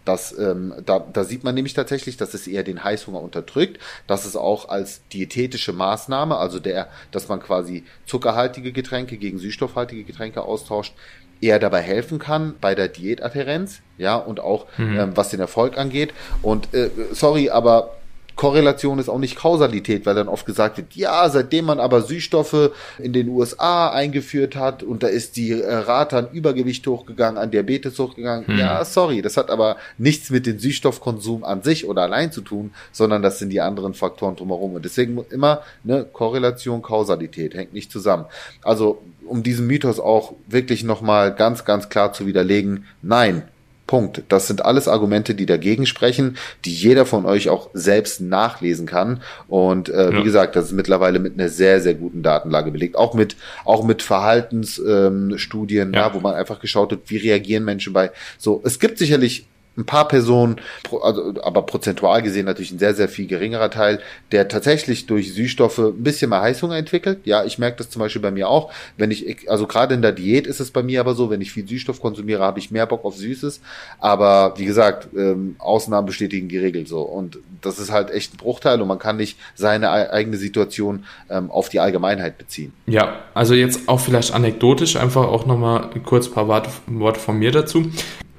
Das, 0.06 0.38
ähm, 0.38 0.74
da, 0.86 1.00
da 1.00 1.24
sieht 1.24 1.44
man 1.44 1.56
nämlich 1.56 1.74
tatsächlich, 1.74 2.18
dass 2.18 2.34
es 2.34 2.48
eher 2.48 2.64
den 2.64 2.84
Heißhunger 2.84 3.22
unterdrückt, 3.22 3.80
dass 4.08 4.26
es 4.26 4.36
auch 4.36 4.70
als 4.70 5.02
diätetische 5.14 5.74
Maßnahme, 5.74 6.38
also 6.38 6.60
der, 6.60 6.90
dass 7.12 7.30
man 7.30 7.40
quasi 7.42 7.84
zuckerhaltige 8.06 8.72
Getränke 8.72 9.18
gegen 9.18 9.40
süßstoffhaltige 9.40 10.04
Getränke 10.04 10.42
austauscht, 10.42 10.94
eher 11.42 11.60
dabei 11.60 11.82
helfen 11.82 12.20
kann 12.20 12.56
bei 12.60 12.74
der 12.74 12.88
Diätadhärenz, 12.88 13.82
ja, 13.98 14.16
und 14.16 14.40
auch 14.40 14.66
ähm, 14.80 15.12
was 15.16 15.30
den 15.30 15.42
Erfolg 15.42 15.78
angeht. 15.78 16.14
Und 16.42 16.74
äh, 16.74 16.90
sorry, 17.12 17.50
aber 17.50 17.98
Korrelation 18.36 19.00
ist 19.00 19.10
auch 19.10 19.20
nicht 19.20 19.36
Kausalität, 19.36 20.06
weil 20.06 20.16
dann 20.16 20.28
oft 20.28 20.46
gesagt 20.46 20.78
wird, 20.78 20.96
ja, 20.96 21.30
seitdem 21.30 21.66
man 21.66 21.80
aber 21.80 22.02
Süßstoffe 22.02 22.72
in 23.00 23.14
den 23.14 23.30
USA 23.30 23.90
eingeführt 23.90 24.56
hat 24.56 24.84
und 24.84 25.04
da 25.04 25.08
ist 25.08 25.36
die 25.36 25.52
äh, 25.52 25.74
Rate 25.74 26.18
an 26.18 26.28
Übergewicht 26.32 26.86
hochgegangen, 26.88 27.38
an 27.38 27.52
Diabetes 27.52 27.98
hochgegangen. 28.00 28.58
Ja, 28.58 28.84
sorry, 28.86 29.22
das 29.22 29.38
hat 29.38 29.50
aber 29.50 29.78
nichts 29.98 30.30
mit 30.30 30.46
dem 30.46 30.60
Süßstoffkonsum 30.60 31.44
an 31.44 31.64
sich 31.64 31.88
oder 31.88 32.02
allein 32.04 32.32
zu 32.32 32.42
tun, 32.42 32.72
sondern 32.92 33.22
das 33.22 33.40
sind 33.40 33.50
die 33.50 33.62
anderen 33.62 33.94
Faktoren 33.94 34.36
drumherum. 34.36 34.74
Und 34.74 34.86
deswegen 34.86 35.24
immer 35.30 35.62
ne, 35.84 36.06
Korrelation, 36.12 36.82
Kausalität 36.82 37.54
hängt 37.54 37.74
nicht 37.74 37.92
zusammen. 37.92 38.26
Also 38.64 39.02
um 39.26 39.44
diesen 39.44 39.68
Mythos 39.68 40.00
auch 40.00 40.34
wirklich 40.48 40.84
nochmal 40.84 41.34
ganz, 41.34 41.66
ganz 41.66 41.90
klar 41.90 42.14
zu 42.14 42.26
widerlegen, 42.26 42.86
nein, 43.02 43.44
Punkt. 43.88 44.24
Das 44.30 44.48
sind 44.48 44.64
alles 44.64 44.88
Argumente, 44.88 45.36
die 45.36 45.46
dagegen 45.46 45.86
sprechen, 45.86 46.38
die 46.66 46.74
jeder 46.74 47.06
von 47.06 47.26
euch 47.26 47.50
auch 47.50 47.70
selbst 47.74 48.22
nachlesen 48.22 48.86
kann. 48.86 49.22
Und 49.48 49.90
äh, 49.90 50.12
Ja. 50.12 50.18
wie 50.18 50.24
gesagt, 50.24 50.56
das 50.56 50.66
ist 50.66 50.72
mittlerweile 50.72 51.20
mit 51.20 51.34
einer 51.38 51.50
sehr, 51.50 51.82
sehr 51.82 51.94
guten 51.94 52.24
Datenlage 52.24 52.72
belegt. 52.72 52.96
Auch 52.96 53.14
mit, 53.14 53.36
auch 53.66 53.84
mit 53.84 54.02
Verhaltensstudien, 54.02 55.32
ähm, 55.32 55.38
Studien, 55.38 55.94
Ja. 55.94 56.08
ja. 56.08 56.14
wo 56.14 56.20
man 56.20 56.34
einfach 56.36 56.60
geschaut 56.60 56.92
hat, 56.92 57.00
wie 57.08 57.18
reagieren 57.18 57.66
Menschen 57.66 57.94
bei. 57.94 58.12
So, 58.38 58.62
es 58.66 58.80
gibt 58.80 58.98
sicherlich 58.98 59.46
ein 59.78 59.86
paar 59.86 60.08
Personen, 60.08 60.58
also, 61.02 61.34
aber 61.42 61.64
prozentual 61.64 62.22
gesehen 62.22 62.46
natürlich 62.46 62.72
ein 62.72 62.80
sehr, 62.80 62.94
sehr 62.94 63.10
viel 63.10 63.28
geringerer 63.28 63.72
Teil, 63.72 64.00
der 64.32 64.48
tatsächlich 64.48 65.08
durch 65.08 65.34
Süßstoffe 65.34 65.80
ein 65.80 66.04
bisschen 66.04 66.30
mehr 66.30 66.42
Heißhunger 66.42 66.78
entwickelt. 66.78 67.20
Ja, 67.26 67.44
ich 67.44 67.58
merke 67.58 67.78
das 67.78 67.90
zum 67.90 68.00
Beispiel 68.00 68.22
bei 68.22 68.32
mir 68.32 68.50
auch. 68.50 68.72
Wenn 68.98 69.10
ich, 69.10 69.50
also 69.50 69.66
gerade 69.66 69.96
in 69.96 70.02
der 70.02 70.12
Diät 70.12 70.46
ist 70.46 70.60
es 70.60 70.70
bei 70.72 70.84
mir 70.84 71.00
aber 71.00 71.16
so, 71.16 71.30
wenn 71.30 71.42
ich 71.42 71.52
viel 71.52 71.68
Süßstoff 71.68 72.02
konsumiere, 72.02 72.44
habe 72.44 72.60
ich 72.60 72.70
mehr 72.70 72.86
Bock 72.86 73.04
auf 73.04 73.16
Süßes. 73.16 73.62
Aber 74.00 74.54
wie 74.58 74.66
gesagt, 74.66 75.08
ähm, 75.16 75.56
Ausnahmen 75.58 76.06
bestätigen 76.06 76.50
die 76.50 76.60
Regel 76.60 76.86
so. 76.86 77.02
Und 77.02 77.40
das 77.62 77.80
ist 77.80 77.92
halt 77.92 78.12
echt 78.12 78.36
ein 78.36 78.38
Bruchteil 78.38 78.80
und 78.80 78.88
man 78.88 79.00
kann 79.00 79.18
nicht 79.18 79.40
seine 79.56 79.90
eigene 79.90 80.38
Situation 80.38 81.06
ähm, 81.30 81.50
auf 81.50 81.70
die 81.70 81.80
Allgemeinheit 81.80 82.38
beziehen. 82.38 82.74
Ja, 82.86 83.22
also 83.34 83.56
jetzt 83.56 83.88
auch 83.88 84.00
vielleicht 84.00 84.34
anekdotisch, 84.34 84.98
einfach 84.98 85.24
auch 85.28 85.46
nochmal 85.48 85.90
kurz 86.06 86.28
ein 86.28 86.34
paar 86.34 86.48
Worte 86.48 87.20
von 87.20 87.40
mir 87.40 87.52
dazu 87.52 87.92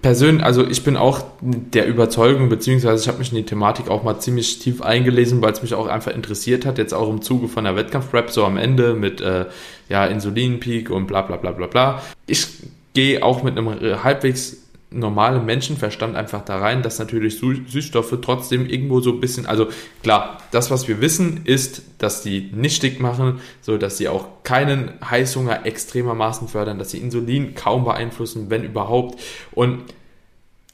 persönlich, 0.04 0.44
also 0.44 0.66
ich 0.66 0.84
bin 0.84 0.99
auch 0.99 1.23
der 1.40 1.87
Überzeugung, 1.87 2.50
beziehungsweise 2.50 3.02
ich 3.02 3.08
habe 3.08 3.20
mich 3.20 3.30
in 3.30 3.38
die 3.38 3.46
Thematik 3.46 3.88
auch 3.88 4.02
mal 4.02 4.18
ziemlich 4.20 4.58
tief 4.58 4.82
eingelesen, 4.82 5.40
weil 5.40 5.54
es 5.54 5.62
mich 5.62 5.73
auch 5.73 5.87
einfach 5.87 6.12
interessiert 6.12 6.66
hat, 6.66 6.76
jetzt 6.76 6.92
auch 6.92 7.08
im 7.08 7.23
Zuge 7.23 7.49
von 7.49 7.64
der 7.64 7.75
Wettkampf-Rap 7.75 8.30
so 8.30 8.44
am 8.44 8.58
Ende 8.58 8.92
mit 8.92 9.23
äh, 9.23 9.46
ja, 9.88 10.04
Insulinpeak 10.04 10.90
und 10.90 11.06
bla 11.06 11.23
bla 11.23 11.38
bla 11.38 11.52
bla 11.52 11.68
bla. 11.68 12.02
Ich 12.26 12.46
gehe 12.92 13.25
auch 13.25 13.42
mit 13.42 13.56
einem 13.56 14.04
halbwegs 14.04 14.63
normalen 14.98 15.44
Menschenverstand 15.44 16.16
einfach 16.16 16.44
da 16.44 16.58
rein, 16.58 16.82
dass 16.82 16.98
natürlich 16.98 17.38
Süßstoffe 17.38 18.18
trotzdem 18.22 18.66
irgendwo 18.66 19.00
so 19.00 19.12
ein 19.12 19.20
bisschen, 19.20 19.46
also 19.46 19.68
klar, 20.02 20.38
das, 20.50 20.70
was 20.70 20.88
wir 20.88 21.00
wissen, 21.00 21.42
ist, 21.44 21.82
dass 21.98 22.22
die 22.22 22.50
nicht 22.54 22.82
dick 22.82 23.00
machen, 23.00 23.40
so 23.60 23.76
dass 23.76 23.98
sie 23.98 24.08
auch 24.08 24.26
keinen 24.42 24.92
Heißhunger 25.08 25.66
extremermaßen 25.66 26.48
fördern, 26.48 26.78
dass 26.78 26.90
sie 26.90 26.98
Insulin 26.98 27.54
kaum 27.54 27.84
beeinflussen, 27.84 28.50
wenn 28.50 28.64
überhaupt. 28.64 29.20
Und 29.52 29.84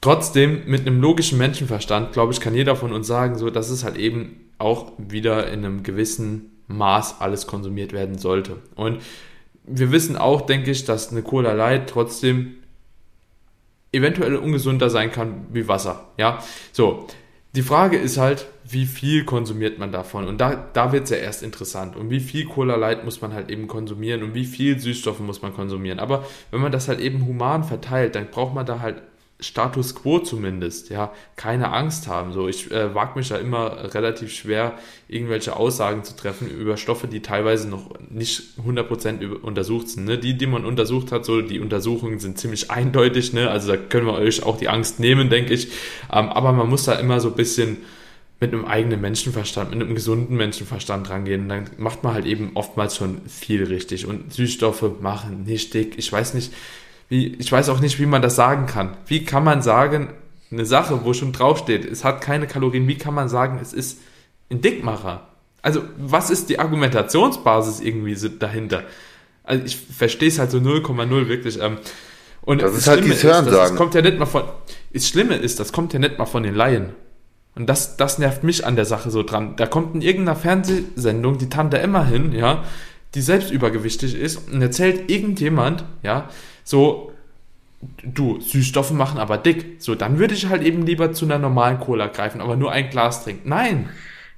trotzdem 0.01 0.63
mit 0.65 0.81
einem 0.81 1.01
logischen 1.01 1.37
Menschenverstand, 1.37 2.13
glaube 2.13 2.33
ich, 2.33 2.39
kann 2.39 2.55
jeder 2.55 2.75
von 2.75 2.93
uns 2.93 3.07
sagen, 3.07 3.37
so, 3.37 3.49
dass 3.49 3.69
es 3.69 3.83
halt 3.83 3.97
eben 3.97 4.49
auch 4.57 4.91
wieder 4.97 5.47
in 5.51 5.65
einem 5.65 5.83
gewissen 5.83 6.51
Maß 6.67 7.19
alles 7.19 7.47
konsumiert 7.47 7.93
werden 7.93 8.17
sollte. 8.17 8.57
Und 8.75 9.01
wir 9.63 9.91
wissen 9.91 10.17
auch, 10.17 10.41
denke 10.41 10.71
ich, 10.71 10.85
dass 10.85 11.11
eine 11.11 11.21
Cola 11.21 11.53
Light 11.53 11.89
trotzdem 11.89 12.55
eventuell 13.91 14.35
ungesunder 14.35 14.89
sein 14.89 15.11
kann 15.11 15.47
wie 15.51 15.67
Wasser. 15.67 16.09
Ja, 16.17 16.43
so. 16.71 17.07
Die 17.53 17.63
Frage 17.63 17.97
ist 17.97 18.17
halt, 18.17 18.47
wie 18.63 18.85
viel 18.85 19.25
konsumiert 19.25 19.77
man 19.77 19.91
davon? 19.91 20.25
Und 20.25 20.39
da, 20.39 20.69
da 20.71 20.93
wird 20.93 21.03
es 21.03 21.09
ja 21.09 21.17
erst 21.17 21.43
interessant. 21.43 21.97
Und 21.97 22.09
wie 22.09 22.21
viel 22.21 22.45
Cola 22.45 22.77
Light 22.77 23.03
muss 23.03 23.19
man 23.19 23.33
halt 23.33 23.49
eben 23.49 23.67
konsumieren 23.67 24.23
und 24.23 24.33
wie 24.33 24.45
viel 24.45 24.79
Süßstoffe 24.79 25.19
muss 25.19 25.41
man 25.41 25.53
konsumieren? 25.53 25.99
Aber 25.99 26.25
wenn 26.51 26.61
man 26.61 26.71
das 26.71 26.87
halt 26.87 27.01
eben 27.01 27.25
human 27.25 27.65
verteilt, 27.65 28.15
dann 28.15 28.31
braucht 28.31 28.55
man 28.55 28.65
da 28.65 28.79
halt 28.79 29.01
Status 29.41 29.95
quo 29.95 30.19
zumindest, 30.19 30.89
ja, 30.89 31.11
keine 31.35 31.73
Angst 31.73 32.07
haben. 32.07 32.31
So, 32.31 32.47
ich 32.47 32.71
äh, 32.71 32.93
wage 32.93 33.17
mich 33.17 33.29
da 33.29 33.37
immer 33.37 33.93
relativ 33.93 34.31
schwer, 34.31 34.77
irgendwelche 35.07 35.55
Aussagen 35.55 36.03
zu 36.03 36.15
treffen 36.15 36.49
über 36.49 36.77
Stoffe, 36.77 37.07
die 37.07 37.21
teilweise 37.21 37.67
noch 37.67 37.89
nicht 38.09 38.43
100% 38.65 39.41
untersucht 39.41 39.89
sind. 39.89 40.05
Ne? 40.05 40.17
Die, 40.17 40.37
die 40.37 40.45
man 40.45 40.63
untersucht 40.63 41.11
hat, 41.11 41.25
so 41.25 41.41
die 41.41 41.59
Untersuchungen 41.59 42.19
sind 42.19 42.37
ziemlich 42.37 42.71
eindeutig, 42.71 43.33
ne? 43.33 43.49
also 43.49 43.71
da 43.71 43.77
können 43.77 44.05
wir 44.05 44.13
euch 44.13 44.43
auch 44.43 44.57
die 44.57 44.69
Angst 44.69 44.99
nehmen, 44.99 45.29
denke 45.29 45.53
ich. 45.53 45.67
Ähm, 46.11 46.29
aber 46.29 46.51
man 46.53 46.69
muss 46.69 46.85
da 46.85 46.93
immer 46.93 47.19
so 47.19 47.29
ein 47.29 47.35
bisschen 47.35 47.77
mit 48.41 48.53
einem 48.53 48.65
eigenen 48.65 48.99
Menschenverstand, 48.99 49.69
mit 49.69 49.81
einem 49.81 49.93
gesunden 49.93 50.35
Menschenverstand 50.35 51.09
rangehen. 51.11 51.47
dann 51.47 51.69
macht 51.77 52.03
man 52.03 52.15
halt 52.15 52.25
eben 52.25 52.51
oftmals 52.55 52.95
schon 52.95 53.21
viel 53.27 53.63
richtig. 53.65 54.07
Und 54.07 54.33
Süßstoffe 54.33 54.99
machen 54.99 55.43
nicht 55.43 55.75
dick. 55.75 55.93
Ich 55.97 56.11
weiß 56.11 56.33
nicht, 56.33 56.51
wie, 57.11 57.35
ich 57.35 57.51
weiß 57.51 57.67
auch 57.67 57.81
nicht, 57.81 57.99
wie 57.99 58.05
man 58.05 58.21
das 58.21 58.37
sagen 58.37 58.67
kann. 58.67 58.95
Wie 59.05 59.25
kann 59.25 59.43
man 59.43 59.61
sagen, 59.61 60.13
eine 60.49 60.65
Sache, 60.65 61.01
wo 61.03 61.13
schon 61.13 61.33
draufsteht, 61.33 61.83
es 61.83 62.05
hat 62.05 62.21
keine 62.21 62.47
Kalorien, 62.47 62.87
wie 62.87 62.97
kann 62.97 63.13
man 63.13 63.27
sagen, 63.27 63.59
es 63.61 63.73
ist 63.73 63.99
ein 64.49 64.61
Dickmacher? 64.61 65.27
Also, 65.61 65.83
was 65.97 66.29
ist 66.29 66.47
die 66.47 66.59
Argumentationsbasis 66.59 67.81
irgendwie 67.81 68.15
dahinter? 68.39 68.83
Also, 69.43 69.65
ich 69.65 69.75
verstehe 69.75 70.29
es 70.29 70.39
halt 70.39 70.51
so 70.51 70.59
0,0 70.59 71.27
wirklich. 71.27 71.59
Ähm, 71.59 71.79
und 72.43 72.61
das 72.61 72.77
ist 72.77 72.87
halt 72.87 73.03
dieses 73.03 73.23
Hörensagen. 73.23 73.55
Das, 73.55 73.69
das 73.71 73.77
kommt 73.77 73.93
ja 73.93 74.01
nicht 74.01 74.17
mal 74.17 74.25
von, 74.25 74.43
das 74.93 75.05
Schlimme 75.05 75.35
ist, 75.35 75.59
das 75.59 75.73
kommt 75.73 75.91
ja 75.91 75.99
nicht 75.99 76.17
mal 76.17 76.25
von 76.25 76.43
den 76.43 76.55
Laien. 76.55 76.91
Und 77.55 77.67
das, 77.67 77.97
das 77.97 78.19
nervt 78.19 78.45
mich 78.45 78.65
an 78.65 78.77
der 78.77 78.85
Sache 78.85 79.11
so 79.11 79.21
dran. 79.21 79.57
Da 79.57 79.67
kommt 79.67 79.95
in 79.95 80.01
irgendeiner 80.01 80.37
Fernsehsendung 80.37 81.39
die 81.39 81.49
Tante 81.49 81.77
Emma 81.77 82.05
hin, 82.05 82.31
ja, 82.31 82.63
die 83.15 83.21
selbst 83.21 83.51
übergewichtig 83.51 84.15
ist 84.15 84.49
und 84.49 84.61
erzählt 84.61 85.11
irgendjemand, 85.11 85.83
ja, 86.03 86.29
so, 86.63 87.11
du, 88.03 88.39
Süßstoffe 88.39 88.91
machen 88.91 89.19
aber 89.19 89.37
dick. 89.37 89.75
So, 89.79 89.95
dann 89.95 90.19
würde 90.19 90.33
ich 90.33 90.47
halt 90.47 90.61
eben 90.63 90.85
lieber 90.85 91.11
zu 91.13 91.25
einer 91.25 91.39
normalen 91.39 91.79
Cola 91.79 92.07
greifen, 92.07 92.41
aber 92.41 92.55
nur 92.55 92.71
ein 92.71 92.89
Glas 92.89 93.23
trinken. 93.23 93.49
Nein. 93.49 93.89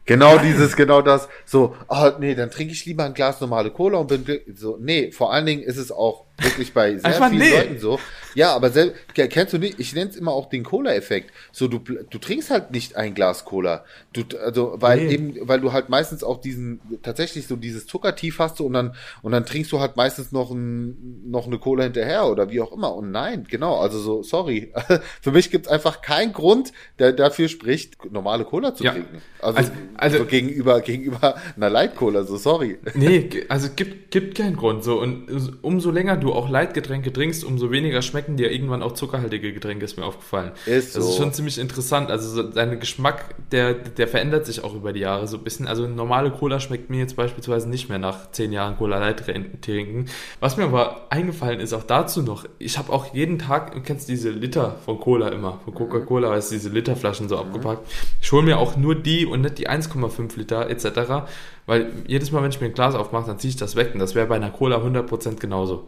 Genau 0.06 0.36
Nein. 0.36 0.46
dieses, 0.48 0.75
genau 0.75 1.01
das. 1.01 1.30
So, 1.46 1.75
oh, 1.88 2.12
nee, 2.20 2.36
dann 2.36 2.51
trinke 2.51 2.74
ich 2.74 2.86
lieber 2.86 3.06
ein 3.06 3.13
Glas 3.13 3.39
normale 3.39 3.72
Cola 3.72 4.00
und 4.00 4.08
bin 4.08 4.25
so, 4.53 4.77
nee, 4.80 5.12
vor 5.12 5.32
allen 5.32 5.46
Dingen 5.46 5.63
ist 5.63 5.77
es 5.77 5.92
auch 5.92 6.25
wirklich 6.38 6.74
bei 6.74 6.98
sehr 6.98 7.13
vielen 7.13 7.38
nee. 7.38 7.52
Leuten 7.52 7.80
so. 7.80 8.00
Ja, 8.36 8.56
aber 8.56 8.72
selbst, 8.72 8.96
kennst 9.13 9.54
du 9.54 9.58
nicht, 9.58 9.80
ich 9.80 9.94
nenne 9.94 10.10
es 10.10 10.16
immer 10.16 10.32
auch 10.32 10.50
den 10.50 10.63
Cola-Effekt. 10.63 11.32
So, 11.52 11.68
du, 11.68 11.80
du 11.80 12.18
trinkst 12.18 12.50
halt 12.50 12.72
nicht 12.72 12.96
ein 12.96 13.13
Glas 13.13 13.46
Cola. 13.46 13.86
Du, 14.12 14.24
also, 14.44 14.75
weil 14.78 15.06
nee. 15.06 15.13
eben, 15.13 15.48
weil 15.48 15.62
du 15.62 15.72
halt 15.72 15.90
meistens 15.90 16.24
auch 16.24 16.42
diesen, 16.42 16.80
tatsächlich 17.04 17.48
so 17.48 17.56
dieses 17.56 17.86
Zuckertief 17.86 18.40
hast 18.40 18.60
und 18.62 18.74
dann, 18.74 18.96
und 19.22 19.32
dann 19.32 19.46
trinkst 19.46 19.72
du 19.72 19.80
halt 19.80 19.96
meistens 19.96 20.32
noch 20.32 20.52
ein, 20.52 21.30
noch 21.30 21.46
eine 21.46 21.60
Cola 21.60 21.84
hinterher 21.84 22.25
oder 22.28 22.50
wie 22.50 22.62
auch 22.62 22.72
immer. 22.72 22.96
Und 22.96 23.12
nein, 23.12 23.46
genau, 23.50 23.78
also 23.78 24.00
so, 24.00 24.24
sorry. 24.24 24.74
Für 25.22 25.32
mich 25.32 25.52
gibt's 25.52 25.68
einfach 25.68 26.02
keinen 26.02 26.34
Grund, 26.34 26.74
der 27.00 27.13
dafür 27.13 27.50
spricht, 27.50 28.12
normale 28.12 28.46
Cola 28.46 28.74
zu 28.74 28.84
ja. 28.84 28.94
trinken. 28.94 29.22
Also, 29.40 29.58
also, 29.58 29.72
also 29.96 30.18
so 30.20 30.25
gegenüber, 30.25 30.82
gegenüber 30.82 31.36
einer 31.56 31.70
Light 31.70 31.96
Cola, 31.96 32.24
so 32.24 32.38
sorry. 32.38 32.80
Nee, 32.96 33.30
also 33.50 33.70
gibt, 33.75 34.12
gibt 34.12 34.36
keinen 34.36 34.56
Grund, 34.56 34.84
so. 34.84 35.00
Und 35.00 35.60
umso 35.62 35.92
länger 35.92 36.18
du 36.18 36.33
auch 36.36 36.50
Leitgetränke 36.50 37.12
trinkst, 37.12 37.44
umso 37.44 37.72
weniger 37.72 38.02
schmecken 38.02 38.38
dir 38.38 38.52
irgendwann 38.52 38.82
auch 38.82 38.94
zuckerhaltige 38.94 39.54
Getränke, 39.54 39.86
ist 39.86 39.98
mir 39.98 40.06
aufgefallen. 40.06 40.52
Ist 40.66 40.94
so. 40.94 41.00
Das 41.00 41.10
ist 41.10 41.18
schon 41.18 41.34
ziemlich 41.34 41.58
interessant. 41.58 42.12
Also 42.12 42.44
dein 42.44 42.80
Geschmack, 42.80 43.36
der, 43.52 43.74
der 43.74 44.08
verändert 44.08 44.46
sich 44.46 44.63
auch 44.63 44.74
über 44.74 44.94
die 44.94 45.02
Jahre 45.02 45.28
so 45.28 45.38
ein 45.38 45.44
bisschen. 45.44 45.68
Also 45.68 45.88
normale 45.88 46.32
Cola 46.32 46.60
schmeckt 46.60 46.90
mir 46.90 47.00
jetzt 47.00 47.16
beispielsweise 47.16 47.70
nicht 47.70 47.90
mehr 47.90 48.00
nach 48.00 48.32
zehn 48.32 48.52
Jahren 48.52 48.78
Cola 48.78 49.00
Light 49.00 49.24
trinken. 49.62 50.06
Was 50.40 50.58
mir 50.58 50.66
aber 50.66 51.08
eingefallen 51.10 51.60
ist, 51.60 51.74
auch 51.74 51.84
dazu 51.84 52.22
noch, 52.22 52.46
ich 52.60 52.78
habe 52.78 52.92
auch 52.92 53.13
jeden 53.13 53.40
Tag, 53.40 53.74
du 53.74 53.82
kennst 53.82 54.10
diese 54.10 54.30
Liter 54.30 54.78
von 54.86 55.00
Cola 55.00 55.30
immer, 55.30 55.60
von 55.63 55.74
Coca-Cola, 55.74 56.30
weißt 56.30 56.52
du, 56.52 56.56
diese 56.56 56.70
Literflaschen 56.70 57.30
so 57.30 57.36
mhm. 57.36 57.42
abgepackt. 57.42 57.88
Ich 58.22 58.32
hole 58.32 58.44
mir 58.44 58.58
auch 58.58 58.75
nur 58.75 58.96
die 58.96 59.25
und 59.25 59.42
nicht 59.42 59.58
die 59.58 59.70
1,5 59.70 60.38
Liter 60.38 60.70
etc., 60.70 61.25
weil 61.66 61.92
jedes 62.08 62.32
Mal, 62.32 62.44
wenn 62.44 62.50
ich 62.50 62.60
mir 62.60 62.68
ein 62.68 62.74
Glas 62.74 62.96
aufmache, 62.96 63.28
dann 63.28 63.40
ziehe 63.40 63.50
ich 63.50 63.56
das 63.56 63.75
weg 63.75 63.92
und 63.94 64.00
das 64.00 64.16
wäre 64.16 64.28
bei 64.28 64.36
einer 64.36 64.52
Cola 64.52 64.78
100% 64.78 65.40
genauso. 65.40 65.88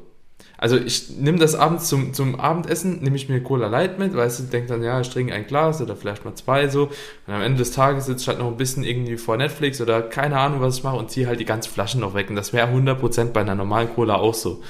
Also 0.57 0.77
ich 0.77 1.09
nehme 1.09 1.37
das 1.37 1.53
abends 1.53 1.89
zum, 1.89 2.13
zum 2.13 2.39
Abendessen, 2.39 3.01
nehme 3.01 3.17
ich 3.17 3.27
mir 3.27 3.43
Cola 3.43 3.67
Light 3.67 3.99
mit, 3.99 4.15
weißt 4.15 4.39
du, 4.39 4.43
denke 4.43 4.69
dann, 4.69 4.83
ja, 4.83 5.01
ich 5.01 5.09
trinke 5.09 5.33
ein 5.33 5.47
Glas 5.47 5.81
oder 5.81 5.95
vielleicht 5.95 6.23
mal 6.23 6.33
zwei 6.35 6.69
so. 6.69 6.89
Und 7.27 7.33
am 7.33 7.41
Ende 7.41 7.57
des 7.57 7.71
Tages 7.71 8.05
sitze 8.05 8.21
ich 8.21 8.27
halt 8.29 8.39
noch 8.39 8.47
ein 8.47 8.57
bisschen 8.57 8.83
irgendwie 8.83 9.17
vor 9.17 9.35
Netflix 9.35 9.81
oder 9.81 10.01
keine 10.01 10.39
Ahnung, 10.39 10.61
was 10.61 10.77
ich 10.77 10.83
mache 10.83 10.95
und 10.95 11.11
ziehe 11.11 11.27
halt 11.27 11.39
die 11.41 11.45
ganze 11.45 11.69
Flasche 11.69 11.99
noch 11.99 12.13
weg. 12.13 12.29
Und 12.29 12.37
das 12.37 12.53
wäre 12.53 12.69
100% 12.69 13.25
bei 13.31 13.41
einer 13.41 13.55
normalen 13.55 13.93
Cola 13.93 14.15
auch 14.15 14.33
so. 14.33 14.63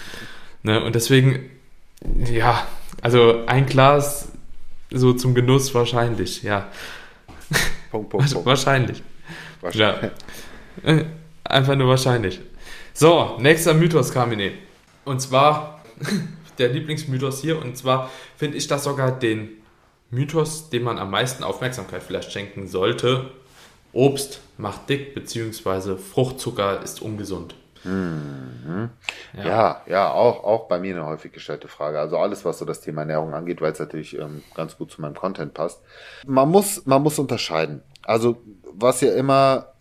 Ne? 0.64 0.84
Und 0.84 0.96
deswegen, 0.96 1.52
ja, 2.32 2.66
also 3.02 3.44
ein 3.46 3.68
Glas 3.68 4.30
so 4.90 5.14
zum 5.14 5.36
Genuss 5.36 5.74
wahrscheinlich, 5.76 6.42
ja. 6.42 6.68
Punkt, 7.92 8.10
Punkt, 8.10 8.32
Punkt. 8.34 8.46
Wahrscheinlich. 8.48 9.04
Wahrscheinlich. 9.62 10.12
Ja. 10.84 10.92
Äh, 10.92 11.06
einfach 11.44 11.76
nur 11.76 11.90
wahrscheinlich. 11.90 12.42
So, 12.94 13.38
nächster 13.40 13.74
Mythos, 13.74 14.12
Kamine. 14.12 14.65
Und 15.06 15.22
zwar 15.22 15.82
der 16.58 16.70
Lieblingsmythos 16.70 17.42
hier. 17.42 17.62
Und 17.62 17.78
zwar 17.78 18.10
finde 18.38 18.58
ich 18.58 18.68
das 18.68 18.84
sogar 18.84 19.12
den 19.12 19.50
Mythos, 20.12 20.70
dem 20.70 20.84
man 20.84 20.98
am 21.00 21.12
meisten 21.12 21.44
Aufmerksamkeit 21.44 22.04
vielleicht 22.04 22.32
schenken 22.32 22.68
sollte. 22.68 23.32
Obst 23.94 24.42
macht 24.58 24.90
dick, 24.90 25.16
beziehungsweise 25.16 25.98
Fruchtzucker 25.98 26.82
ist 26.82 27.02
ungesund. 27.02 27.56
Mhm. 27.86 28.90
Ja. 29.38 29.46
ja. 29.46 29.82
ja, 29.88 30.12
auch, 30.12 30.44
auch 30.44 30.68
bei 30.68 30.80
mir 30.80 30.96
eine 30.96 31.06
häufig 31.06 31.32
gestellte 31.32 31.68
Frage. 31.68 32.00
Also 32.00 32.18
alles, 32.18 32.44
was 32.44 32.58
so 32.58 32.66
das 32.66 32.82
Thema 32.82 33.02
Ernährung 33.02 33.34
angeht, 33.34 33.62
weil 33.62 33.72
es 33.72 33.80
natürlich 33.80 34.18
ähm, 34.18 34.44
ganz 34.56 34.78
gut 34.78 34.92
zu 34.92 35.02
meinem 35.02 35.16
Content 35.16 35.54
passt. 35.54 35.82
Man 36.26 36.50
muss, 36.50 36.86
man 36.86 37.04
muss 37.04 37.20
unterscheiden. 37.20 37.84
Also 38.02 38.42
was 38.74 39.02
ja 39.02 39.14
immer 39.14 39.74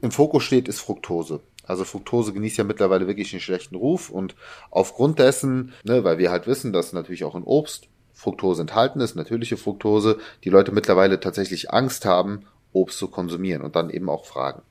im 0.00 0.10
Fokus 0.10 0.44
steht, 0.44 0.66
ist 0.66 0.80
Fructose. 0.80 1.40
Also 1.66 1.84
Fructose 1.84 2.32
genießt 2.32 2.58
ja 2.58 2.64
mittlerweile 2.64 3.06
wirklich 3.06 3.32
einen 3.32 3.40
schlechten 3.40 3.76
Ruf 3.76 4.10
und 4.10 4.34
aufgrund 4.70 5.18
dessen, 5.18 5.72
ne, 5.84 6.04
weil 6.04 6.18
wir 6.18 6.30
halt 6.30 6.46
wissen, 6.46 6.72
dass 6.72 6.92
natürlich 6.92 7.24
auch 7.24 7.34
in 7.34 7.44
Obst 7.44 7.88
Fructose 8.12 8.62
enthalten 8.62 9.00
ist, 9.00 9.16
natürliche 9.16 9.56
Fructose, 9.56 10.18
die 10.44 10.50
Leute 10.50 10.72
mittlerweile 10.72 11.20
tatsächlich 11.20 11.72
Angst 11.72 12.04
haben, 12.04 12.46
Obst 12.72 12.98
zu 12.98 13.08
konsumieren 13.08 13.62
und 13.62 13.76
dann 13.76 13.90
eben 13.90 14.08
auch 14.08 14.24
fragen. 14.24 14.62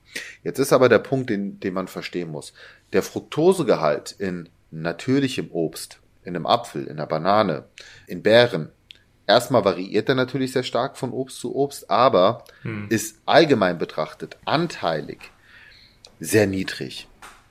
Jetzt 0.42 0.58
ist 0.58 0.72
aber 0.72 0.88
der 0.88 0.98
Punkt, 0.98 1.30
den, 1.30 1.60
den 1.60 1.74
man 1.74 1.88
verstehen 1.88 2.30
muss. 2.30 2.52
Der 2.92 3.02
Fructosegehalt 3.02 4.12
in 4.12 4.48
natürlichem 4.70 5.50
Obst, 5.50 6.00
in 6.22 6.36
einem 6.36 6.46
Apfel, 6.46 6.84
in 6.84 6.92
einer 6.92 7.06
Banane, 7.06 7.64
in 8.06 8.22
Beeren, 8.22 8.70
erstmal 9.26 9.64
variiert 9.64 10.08
er 10.08 10.14
natürlich 10.14 10.52
sehr 10.52 10.62
stark 10.62 10.96
von 10.96 11.12
Obst 11.12 11.38
zu 11.38 11.54
Obst, 11.54 11.90
aber 11.90 12.44
hm. 12.62 12.86
ist 12.90 13.20
allgemein 13.26 13.78
betrachtet 13.78 14.36
anteilig 14.44 15.18
sehr 16.20 16.46
niedrig. 16.46 17.08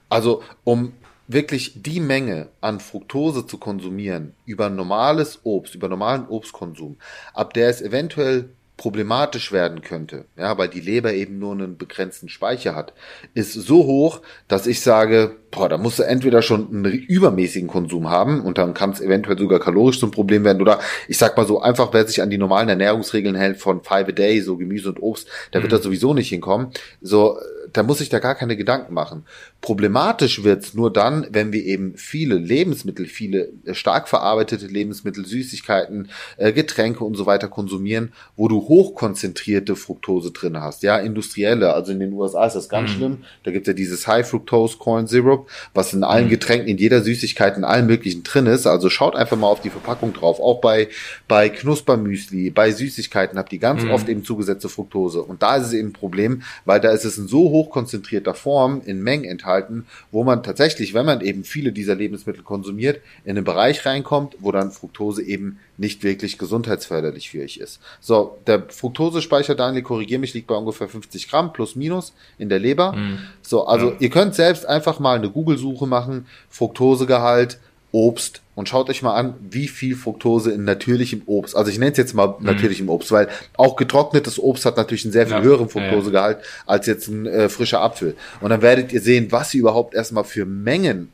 Also 0.09 0.43
um 0.63 0.93
wirklich 1.27 1.81
die 1.81 1.99
Menge 1.99 2.49
an 2.61 2.79
Fructose 2.79 3.47
zu 3.47 3.57
konsumieren 3.57 4.33
über 4.45 4.69
normales 4.69 5.39
Obst, 5.43 5.75
über 5.75 5.87
normalen 5.87 6.27
Obstkonsum, 6.27 6.97
ab 7.33 7.53
der 7.53 7.69
es 7.69 7.81
eventuell 7.81 8.49
problematisch 8.77 9.51
werden 9.51 9.81
könnte, 9.81 10.25
ja, 10.35 10.57
weil 10.57 10.67
die 10.67 10.81
Leber 10.81 11.13
eben 11.13 11.39
nur 11.39 11.53
einen 11.53 11.77
begrenzten 11.77 12.27
Speicher 12.27 12.75
hat, 12.75 12.93
ist 13.33 13.53
so 13.53 13.85
hoch, 13.85 14.21
dass 14.47 14.67
ich 14.67 14.81
sage, 14.81 15.37
boah, 15.53 15.69
da 15.69 15.77
musst 15.77 15.99
du 15.99 16.03
entweder 16.03 16.41
schon 16.41 16.67
einen 16.69 16.91
übermäßigen 16.91 17.67
Konsum 17.67 18.09
haben 18.09 18.41
und 18.41 18.57
dann 18.57 18.73
kann 18.73 18.89
es 18.89 18.99
eventuell 18.99 19.37
sogar 19.37 19.59
kalorisch 19.59 19.99
zum 19.99 20.11
Problem 20.11 20.43
werden 20.43 20.61
oder 20.61 20.79
ich 21.07 21.17
sag 21.17 21.37
mal 21.37 21.45
so, 21.45 21.61
einfach 21.61 21.93
wer 21.93 22.07
sich 22.07 22.21
an 22.21 22.29
die 22.29 22.39
normalen 22.39 22.69
Ernährungsregeln 22.69 23.35
hält 23.35 23.57
von 23.57 23.83
five 23.83 24.09
a 24.09 24.11
day, 24.11 24.41
so 24.41 24.57
Gemüse 24.57 24.89
und 24.89 25.01
Obst, 25.01 25.27
der 25.53 25.59
mhm. 25.59 25.63
wird 25.65 25.73
da 25.73 25.77
sowieso 25.77 26.13
nicht 26.13 26.29
hinkommen. 26.29 26.71
So, 27.01 27.37
da 27.71 27.83
muss 27.83 28.01
ich 28.01 28.09
da 28.09 28.19
gar 28.19 28.35
keine 28.35 28.55
Gedanken 28.55 28.93
machen. 28.93 29.25
Problematisch 29.61 30.43
wird's 30.43 30.73
nur 30.73 30.91
dann, 30.91 31.27
wenn 31.31 31.53
wir 31.53 31.63
eben 31.63 31.95
viele 31.95 32.35
Lebensmittel, 32.35 33.05
viele 33.05 33.49
äh, 33.65 33.73
stark 33.73 34.09
verarbeitete 34.09 34.67
Lebensmittel, 34.67 35.25
Süßigkeiten, 35.25 36.09
äh, 36.37 36.51
Getränke 36.51 37.03
und 37.03 37.15
so 37.15 37.25
weiter 37.25 37.47
konsumieren, 37.47 38.13
wo 38.35 38.47
du 38.47 38.67
hochkonzentrierte 38.67 39.75
Fructose 39.75 40.31
drin 40.31 40.59
hast. 40.59 40.83
Ja, 40.83 40.97
industrielle, 40.97 41.73
also 41.73 41.91
in 41.91 41.99
den 41.99 42.13
USA 42.13 42.45
ist 42.45 42.55
das 42.55 42.69
ganz 42.69 42.91
mhm. 42.91 42.95
schlimm. 42.95 43.17
Da 43.43 43.51
gibt's 43.51 43.67
ja 43.67 43.73
dieses 43.73 44.07
High 44.07 44.27
Fructose 44.27 44.77
Corn 44.77 45.07
Syrup, 45.07 45.42
was 45.73 45.93
in 45.93 46.03
allen 46.03 46.25
mhm. 46.25 46.31
Getränken, 46.31 46.67
in 46.67 46.77
jeder 46.77 47.01
Süßigkeit, 47.01 47.57
in 47.57 47.63
allen 47.63 47.87
möglichen 47.87 48.23
drin 48.23 48.45
ist. 48.45 48.67
Also 48.67 48.89
schaut 48.89 49.15
einfach 49.15 49.37
mal 49.37 49.47
auf 49.47 49.61
die 49.61 49.69
Verpackung 49.69 50.13
drauf. 50.13 50.39
Auch 50.39 50.61
bei, 50.61 50.89
bei 51.27 51.49
Knuspermüsli, 51.49 52.49
bei 52.49 52.71
Süßigkeiten 52.71 53.37
habt 53.37 53.53
ihr 53.53 53.59
ganz 53.59 53.83
mhm. 53.83 53.91
oft 53.91 54.09
eben 54.09 54.23
zugesetzte 54.23 54.69
Fructose. 54.69 55.21
Und 55.21 55.43
da 55.43 55.57
ist 55.57 55.67
es 55.67 55.73
eben 55.73 55.89
ein 55.89 55.93
Problem, 55.93 56.43
weil 56.65 56.79
da 56.79 56.91
ist 56.91 57.05
es 57.05 57.17
in 57.17 57.27
so 57.27 57.49
hochkonzentrierter 57.49 58.33
Form 58.33 58.81
in 58.85 59.01
Mengen 59.01 59.25
enthalten, 59.25 59.85
wo 60.11 60.23
man 60.23 60.43
tatsächlich, 60.43 60.93
wenn 60.93 61.05
man 61.05 61.21
eben 61.21 61.43
viele 61.43 61.71
dieser 61.71 61.95
Lebensmittel 61.95 62.43
konsumiert, 62.43 63.01
in 63.25 63.37
einen 63.37 63.45
Bereich 63.45 63.85
reinkommt, 63.85 64.35
wo 64.39 64.51
dann 64.51 64.71
Fructose 64.71 65.23
eben 65.23 65.59
nicht 65.77 66.03
wirklich 66.03 66.37
gesundheitsförderlich 66.37 67.31
für 67.31 67.41
euch 67.41 67.57
ist. 67.57 67.79
So, 67.99 68.37
der 68.45 68.63
Fructosespeicher, 68.69 69.55
Daniel, 69.55 69.81
korrigier 69.81 70.19
mich, 70.19 70.33
liegt 70.33 70.47
bei 70.47 70.55
ungefähr 70.55 70.87
50 70.87 71.29
Gramm 71.29 71.51
plus 71.51 71.75
minus 71.75 72.13
in 72.37 72.49
der 72.49 72.59
Leber. 72.59 72.93
Mhm. 72.93 73.19
So, 73.41 73.65
also 73.65 73.91
ja. 73.91 73.95
ihr 73.99 74.09
könnt 74.09 74.35
selbst 74.35 74.65
einfach 74.65 74.99
mal 74.99 75.17
eine 75.17 75.29
Google-Suche 75.33 75.87
machen, 75.87 76.27
Fructosegehalt, 76.49 77.59
Obst 77.91 78.41
und 78.55 78.67
schaut 78.67 78.89
euch 78.89 79.03
mal 79.03 79.15
an, 79.15 79.35
wie 79.39 79.67
viel 79.67 79.95
Fructose 79.95 80.51
in 80.51 80.63
natürlichem 80.63 81.21
Obst, 81.27 81.55
also 81.55 81.69
ich 81.69 81.77
nenne 81.77 81.91
es 81.91 81.97
jetzt 81.97 82.13
mal 82.13 82.35
mhm. 82.39 82.45
natürlichem 82.45 82.89
Obst, 82.89 83.11
weil 83.11 83.29
auch 83.55 83.75
getrocknetes 83.75 84.39
Obst 84.39 84.65
hat 84.65 84.77
natürlich 84.77 85.05
einen 85.05 85.11
sehr 85.11 85.27
viel 85.27 85.37
ja. 85.37 85.41
höheren 85.43 85.69
Fructosegehalt 85.69 86.39
ja, 86.39 86.43
als 86.65 86.87
jetzt 86.87 87.07
ein 87.07 87.27
äh, 87.27 87.49
frischer 87.49 87.81
Apfel. 87.81 88.15
Und 88.41 88.49
dann 88.49 88.63
werdet 88.63 88.91
ihr 88.91 89.01
sehen, 89.01 89.31
was 89.31 89.53
ihr 89.53 89.61
überhaupt 89.61 89.93
erstmal 89.93 90.23
für 90.23 90.45
Mengen 90.45 91.09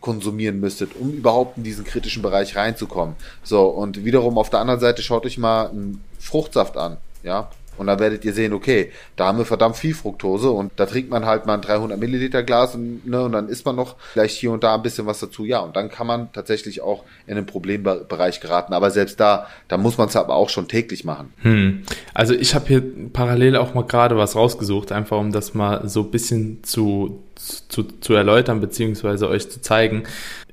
konsumieren 0.00 0.60
müsstet, 0.60 0.90
um 0.98 1.12
überhaupt 1.12 1.56
in 1.56 1.64
diesen 1.64 1.84
kritischen 1.84 2.20
Bereich 2.20 2.56
reinzukommen. 2.56 3.14
So, 3.42 3.66
und 3.68 4.04
wiederum 4.04 4.36
auf 4.36 4.50
der 4.50 4.60
anderen 4.60 4.80
Seite 4.80 5.02
schaut 5.02 5.24
euch 5.24 5.38
mal 5.38 5.68
einen 5.68 6.02
Fruchtsaft 6.18 6.76
an, 6.76 6.98
ja. 7.22 7.48
Und 7.76 7.86
dann 7.86 7.98
werdet 7.98 8.24
ihr 8.24 8.32
sehen, 8.32 8.52
okay, 8.52 8.90
da 9.16 9.26
haben 9.26 9.38
wir 9.38 9.44
verdammt 9.44 9.76
viel 9.76 9.94
Fructose 9.94 10.50
und 10.50 10.72
da 10.76 10.86
trinkt 10.86 11.10
man 11.10 11.26
halt 11.26 11.46
mal 11.46 11.54
ein 11.54 11.60
300 11.60 11.98
Milliliter 11.98 12.42
Glas 12.42 12.74
und, 12.74 13.06
ne, 13.06 13.22
und 13.22 13.32
dann 13.32 13.48
isst 13.48 13.64
man 13.64 13.76
noch 13.76 13.96
vielleicht 14.12 14.36
hier 14.36 14.52
und 14.52 14.64
da 14.64 14.74
ein 14.74 14.82
bisschen 14.82 15.06
was 15.06 15.20
dazu. 15.20 15.44
Ja, 15.44 15.60
und 15.60 15.76
dann 15.76 15.90
kann 15.90 16.06
man 16.06 16.32
tatsächlich 16.32 16.80
auch 16.80 17.04
in 17.26 17.36
den 17.36 17.46
Problembereich 17.46 18.40
geraten. 18.40 18.72
Aber 18.74 18.90
selbst 18.90 19.20
da, 19.20 19.46
da 19.68 19.76
muss 19.76 19.98
man 19.98 20.08
es 20.08 20.16
aber 20.16 20.34
auch 20.34 20.48
schon 20.48 20.68
täglich 20.68 21.04
machen. 21.04 21.32
Hm. 21.42 21.82
Also 22.12 22.34
ich 22.34 22.54
habe 22.54 22.66
hier 22.66 22.82
parallel 23.12 23.56
auch 23.56 23.74
mal 23.74 23.84
gerade 23.84 24.16
was 24.16 24.36
rausgesucht, 24.36 24.92
einfach 24.92 25.18
um 25.18 25.32
das 25.32 25.54
mal 25.54 25.88
so 25.88 26.02
ein 26.02 26.10
bisschen 26.10 26.62
zu, 26.64 27.22
zu, 27.34 27.82
zu 27.82 28.14
erläutern, 28.14 28.60
beziehungsweise 28.60 29.28
euch 29.28 29.50
zu 29.50 29.60
zeigen. 29.60 30.04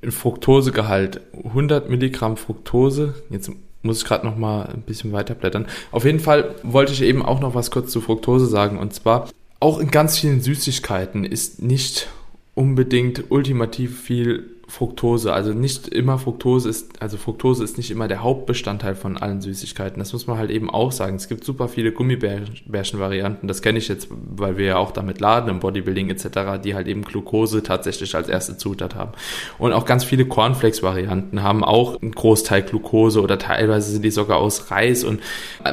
Fructosegehalt, 0.09 1.21
100 1.43 1.89
Milligramm 1.89 2.37
Fructose, 2.37 3.15
jetzt 3.29 3.51
muss 3.83 3.99
ich 3.99 4.05
gerade 4.05 4.25
noch 4.25 4.37
mal 4.37 4.63
ein 4.65 4.81
bisschen 4.81 5.11
weiterblättern. 5.11 5.65
Auf 5.91 6.05
jeden 6.05 6.19
Fall 6.19 6.55
wollte 6.63 6.93
ich 6.93 7.01
eben 7.01 7.23
auch 7.23 7.39
noch 7.39 7.55
was 7.55 7.71
kurz 7.71 7.91
zu 7.91 8.01
Fructose 8.01 8.47
sagen. 8.47 8.77
Und 8.77 8.93
zwar, 8.93 9.29
auch 9.59 9.79
in 9.79 9.91
ganz 9.91 10.17
vielen 10.19 10.41
Süßigkeiten 10.41 11.23
ist 11.23 11.61
nicht 11.61 12.07
unbedingt 12.53 13.25
ultimativ 13.29 14.01
viel 14.01 14.45
Fructose. 14.71 15.33
Also 15.33 15.51
nicht 15.51 15.89
immer 15.89 16.17
Fructose 16.17 16.69
ist, 16.69 17.01
also 17.01 17.17
Fructose 17.17 17.61
ist 17.61 17.77
nicht 17.77 17.91
immer 17.91 18.07
der 18.07 18.23
Hauptbestandteil 18.23 18.95
von 18.95 19.17
allen 19.17 19.41
Süßigkeiten. 19.41 19.99
Das 19.99 20.13
muss 20.13 20.27
man 20.27 20.37
halt 20.37 20.49
eben 20.49 20.69
auch 20.69 20.93
sagen. 20.93 21.17
Es 21.17 21.27
gibt 21.27 21.43
super 21.43 21.67
viele 21.67 21.91
Gummibärchen-Varianten. 21.91 23.49
Das 23.49 23.61
kenne 23.61 23.79
ich 23.79 23.89
jetzt, 23.89 24.07
weil 24.09 24.57
wir 24.57 24.65
ja 24.65 24.77
auch 24.77 24.91
damit 24.91 25.19
laden 25.19 25.49
im 25.49 25.59
Bodybuilding 25.59 26.09
etc., 26.09 26.61
die 26.63 26.73
halt 26.73 26.87
eben 26.87 27.01
Glucose 27.01 27.63
tatsächlich 27.63 28.15
als 28.15 28.29
erste 28.29 28.55
Zutat 28.55 28.95
haben. 28.95 29.11
Und 29.57 29.73
auch 29.73 29.83
ganz 29.83 30.05
viele 30.05 30.25
Cornflakes-Varianten 30.25 31.43
haben 31.43 31.65
auch 31.65 32.01
einen 32.01 32.13
Großteil 32.13 32.61
Glucose 32.61 33.21
oder 33.21 33.37
teilweise 33.37 33.91
sind 33.91 34.05
die 34.05 34.11
sogar 34.11 34.37
aus 34.37 34.71
Reis. 34.71 35.03
Und 35.03 35.19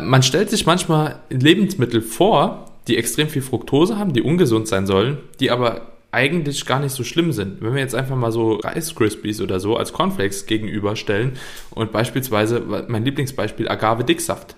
man 0.03 0.25
stellt 0.25 0.51
sich 0.51 0.66
manchmal 0.66 1.20
Lebensmittel 1.31 2.03
vor, 2.03 2.66
die 2.88 2.96
extrem 2.96 3.29
viel 3.29 3.42
Fructose 3.42 3.96
haben, 3.96 4.12
die 4.12 4.22
ungesund 4.22 4.66
sein 4.66 4.88
sollen, 4.88 5.18
die 5.38 5.53
aber 5.53 5.97
eigentlich 6.11 6.64
gar 6.64 6.81
nicht 6.81 6.92
so 6.92 7.05
schlimm 7.05 7.33
sind. 7.33 7.61
Wenn 7.61 7.75
wir 7.75 7.81
jetzt 7.81 7.94
einfach 7.94 8.16
mal 8.16 8.33
so 8.33 8.55
Rice 8.55 8.94
Krispies 8.94 9.40
oder 9.40 9.61
so 9.61 9.77
als 9.77 9.92
Cornflakes 9.92 10.47
gegenüberstellen 10.47 11.33
und 11.71 11.92
beispielsweise 11.92 12.61
mein 12.61 13.05
Lieblingsbeispiel 13.05 13.68
Agave 13.68 14.05
Dicksaft. 14.05 14.57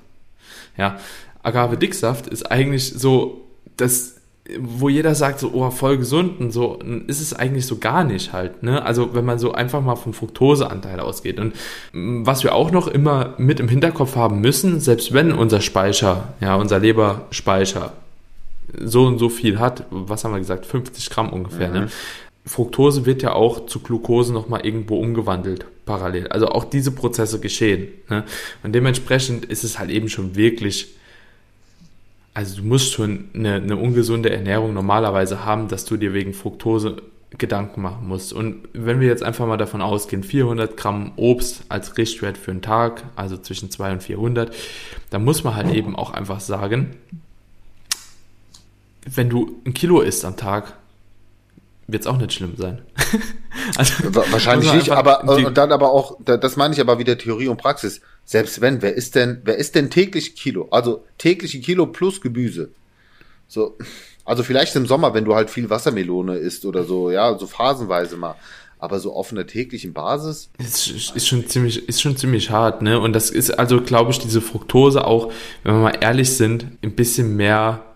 Ja, 0.76 0.98
Agave 1.42 1.76
Dicksaft 1.76 2.28
ist 2.28 2.50
eigentlich 2.50 2.92
so 2.92 3.48
das 3.76 4.20
wo 4.58 4.88
jeder 4.88 5.14
sagt 5.14 5.40
so, 5.40 5.52
oh, 5.52 5.70
voll 5.70 5.98
gesund 5.98 6.40
und 6.40 6.50
so, 6.50 6.78
ist 7.06 7.20
es 7.20 7.34
eigentlich 7.34 7.66
so 7.66 7.78
gar 7.78 8.04
nicht 8.04 8.32
halt, 8.32 8.62
ne? 8.62 8.84
Also, 8.84 9.14
wenn 9.14 9.24
man 9.24 9.38
so 9.38 9.52
einfach 9.52 9.80
mal 9.80 9.96
vom 9.96 10.12
Fruktoseanteil 10.12 11.00
ausgeht. 11.00 11.38
Und 11.38 11.54
was 11.92 12.42
wir 12.42 12.54
auch 12.54 12.70
noch 12.70 12.88
immer 12.88 13.34
mit 13.38 13.60
im 13.60 13.68
Hinterkopf 13.68 14.16
haben 14.16 14.40
müssen, 14.40 14.80
selbst 14.80 15.12
wenn 15.12 15.32
unser 15.32 15.60
Speicher, 15.60 16.34
ja, 16.40 16.56
unser 16.56 16.78
Leberspeicher 16.78 17.92
so 18.78 19.06
und 19.06 19.18
so 19.18 19.28
viel 19.28 19.58
hat, 19.58 19.86
was 19.90 20.24
haben 20.24 20.32
wir 20.32 20.38
gesagt, 20.38 20.66
50 20.66 21.10
Gramm 21.10 21.30
ungefähr, 21.30 21.68
ne? 21.68 21.80
mhm. 21.80 21.84
ne? 21.86 21.90
Fructose 22.46 23.04
wird 23.06 23.22
ja 23.22 23.32
auch 23.32 23.66
zu 23.66 23.80
Glucose 23.80 24.32
nochmal 24.32 24.64
irgendwo 24.64 24.98
umgewandelt, 24.98 25.66
parallel. 25.84 26.28
Also 26.28 26.48
auch 26.48 26.64
diese 26.64 26.90
Prozesse 26.90 27.38
geschehen. 27.38 27.88
Ne? 28.08 28.24
Und 28.62 28.72
dementsprechend 28.72 29.44
ist 29.44 29.62
es 29.62 29.78
halt 29.78 29.90
eben 29.90 30.08
schon 30.08 30.36
wirklich, 30.36 30.94
also 32.32 32.56
du 32.56 32.66
musst 32.66 32.92
schon 32.92 33.26
eine, 33.34 33.56
eine 33.56 33.76
ungesunde 33.76 34.30
Ernährung 34.30 34.72
normalerweise 34.72 35.44
haben, 35.44 35.68
dass 35.68 35.84
du 35.84 35.96
dir 35.96 36.14
wegen 36.14 36.32
Fructose 36.32 37.02
Gedanken 37.38 37.82
machen 37.82 38.08
musst. 38.08 38.32
Und 38.32 38.68
wenn 38.72 39.00
wir 39.00 39.06
jetzt 39.06 39.22
einfach 39.22 39.46
mal 39.46 39.56
davon 39.56 39.82
ausgehen, 39.82 40.24
400 40.24 40.76
Gramm 40.76 41.12
Obst 41.16 41.62
als 41.68 41.96
Richtwert 41.96 42.36
für 42.36 42.50
einen 42.50 42.62
Tag, 42.62 43.04
also 43.14 43.36
zwischen 43.36 43.70
200 43.70 43.98
und 43.98 44.02
400, 44.02 44.56
dann 45.10 45.24
muss 45.24 45.44
man 45.44 45.54
halt 45.54 45.72
eben 45.72 45.94
auch 45.94 46.10
einfach 46.10 46.40
sagen, 46.40 46.96
wenn 49.14 49.28
du 49.28 49.60
ein 49.66 49.74
Kilo 49.74 50.00
isst 50.00 50.24
am 50.24 50.36
Tag, 50.36 50.74
wird 51.86 52.02
es 52.02 52.06
auch 52.06 52.18
nicht 52.18 52.32
schlimm 52.32 52.54
sein. 52.56 52.82
also, 53.76 53.92
Wahrscheinlich 54.30 54.72
nicht, 54.72 54.90
aber 54.90 55.24
und 55.24 55.56
dann 55.56 55.72
aber 55.72 55.90
auch, 55.90 56.18
das 56.24 56.56
meine 56.56 56.74
ich 56.74 56.80
aber 56.80 56.98
wieder 56.98 57.18
Theorie 57.18 57.48
und 57.48 57.56
Praxis. 57.56 58.00
Selbst 58.24 58.60
wenn, 58.60 58.80
wer 58.82 58.94
ist 58.94 59.14
denn, 59.14 59.40
wer 59.44 59.56
ist 59.56 59.74
denn 59.74 59.90
täglich 59.90 60.36
Kilo? 60.36 60.68
Also 60.70 61.04
tägliche 61.18 61.60
Kilo 61.60 61.86
plus 61.86 62.20
Gemüse. 62.20 62.70
So, 63.48 63.76
also 64.24 64.44
vielleicht 64.44 64.76
im 64.76 64.86
Sommer, 64.86 65.14
wenn 65.14 65.24
du 65.24 65.34
halt 65.34 65.50
viel 65.50 65.68
Wassermelone 65.68 66.36
isst 66.36 66.64
oder 66.64 66.84
so, 66.84 67.10
ja, 67.10 67.36
so 67.36 67.46
phasenweise 67.46 68.16
mal. 68.16 68.36
Aber 68.78 68.98
so 68.98 69.12
auf 69.12 69.30
einer 69.32 69.46
täglichen 69.46 69.92
Basis. 69.92 70.50
Ist, 70.56 70.88
ist 71.14 71.26
schon 71.26 71.46
ziemlich, 71.46 71.86
ist 71.86 72.00
schon 72.00 72.16
ziemlich 72.16 72.50
hart, 72.50 72.80
ne? 72.80 72.98
Und 72.98 73.12
das 73.12 73.28
ist 73.28 73.50
also, 73.50 73.82
glaube 73.82 74.12
ich, 74.12 74.20
diese 74.20 74.40
Fructose 74.40 75.04
auch, 75.04 75.30
wenn 75.64 75.74
wir 75.74 75.80
mal 75.80 75.98
ehrlich 76.00 76.34
sind, 76.34 76.66
ein 76.82 76.94
bisschen 76.94 77.36
mehr 77.36 77.89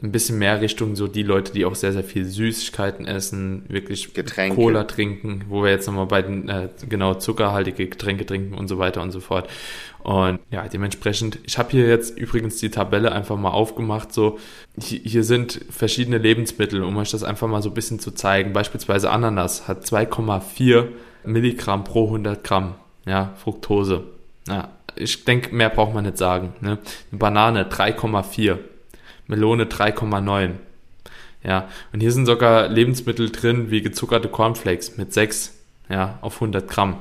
ein 0.00 0.12
bisschen 0.12 0.38
mehr 0.38 0.60
Richtung 0.60 0.94
so 0.94 1.08
die 1.08 1.24
Leute, 1.24 1.52
die 1.52 1.64
auch 1.64 1.74
sehr, 1.74 1.92
sehr 1.92 2.04
viel 2.04 2.24
Süßigkeiten 2.24 3.04
essen, 3.04 3.64
wirklich 3.68 4.14
Getränke. 4.14 4.54
Cola 4.54 4.84
trinken, 4.84 5.44
wo 5.48 5.64
wir 5.64 5.70
jetzt 5.70 5.88
nochmal 5.88 6.06
bei 6.06 6.22
den, 6.22 6.48
äh, 6.48 6.68
genau, 6.88 7.14
zuckerhaltige 7.14 7.88
Getränke 7.88 8.24
trinken 8.24 8.54
und 8.54 8.68
so 8.68 8.78
weiter 8.78 9.02
und 9.02 9.10
so 9.10 9.18
fort. 9.18 9.48
Und 10.04 10.38
ja, 10.52 10.68
dementsprechend, 10.68 11.40
ich 11.44 11.58
habe 11.58 11.72
hier 11.72 11.88
jetzt 11.88 12.16
übrigens 12.16 12.58
die 12.58 12.70
Tabelle 12.70 13.10
einfach 13.10 13.36
mal 13.36 13.50
aufgemacht, 13.50 14.12
so, 14.12 14.38
hier 14.78 15.24
sind 15.24 15.60
verschiedene 15.68 16.18
Lebensmittel, 16.18 16.84
um 16.84 16.96
euch 16.96 17.10
das 17.10 17.24
einfach 17.24 17.48
mal 17.48 17.60
so 17.60 17.70
ein 17.70 17.74
bisschen 17.74 17.98
zu 17.98 18.12
zeigen. 18.12 18.52
Beispielsweise 18.52 19.10
Ananas 19.10 19.66
hat 19.66 19.84
2,4 19.84 20.86
Milligramm 21.24 21.82
pro 21.82 22.04
100 22.06 22.44
Gramm, 22.44 22.76
ja, 23.04 23.34
Fructose. 23.42 24.04
Ja, 24.46 24.70
ich 24.94 25.24
denke, 25.24 25.52
mehr 25.54 25.70
braucht 25.70 25.92
man 25.92 26.04
nicht 26.04 26.18
sagen. 26.18 26.52
Ne? 26.60 26.78
Eine 27.10 27.18
Banane 27.18 27.64
3,4 27.64 28.58
Melone 29.28 29.64
3,9. 29.64 30.54
Ja, 31.44 31.68
und 31.92 32.00
hier 32.00 32.10
sind 32.10 32.26
sogar 32.26 32.68
Lebensmittel 32.68 33.30
drin 33.30 33.70
wie 33.70 33.80
gezuckerte 33.80 34.28
Cornflakes 34.28 34.96
mit 34.96 35.12
6, 35.12 35.54
ja, 35.88 36.18
auf 36.20 36.34
100 36.34 36.68
Gramm. 36.68 36.96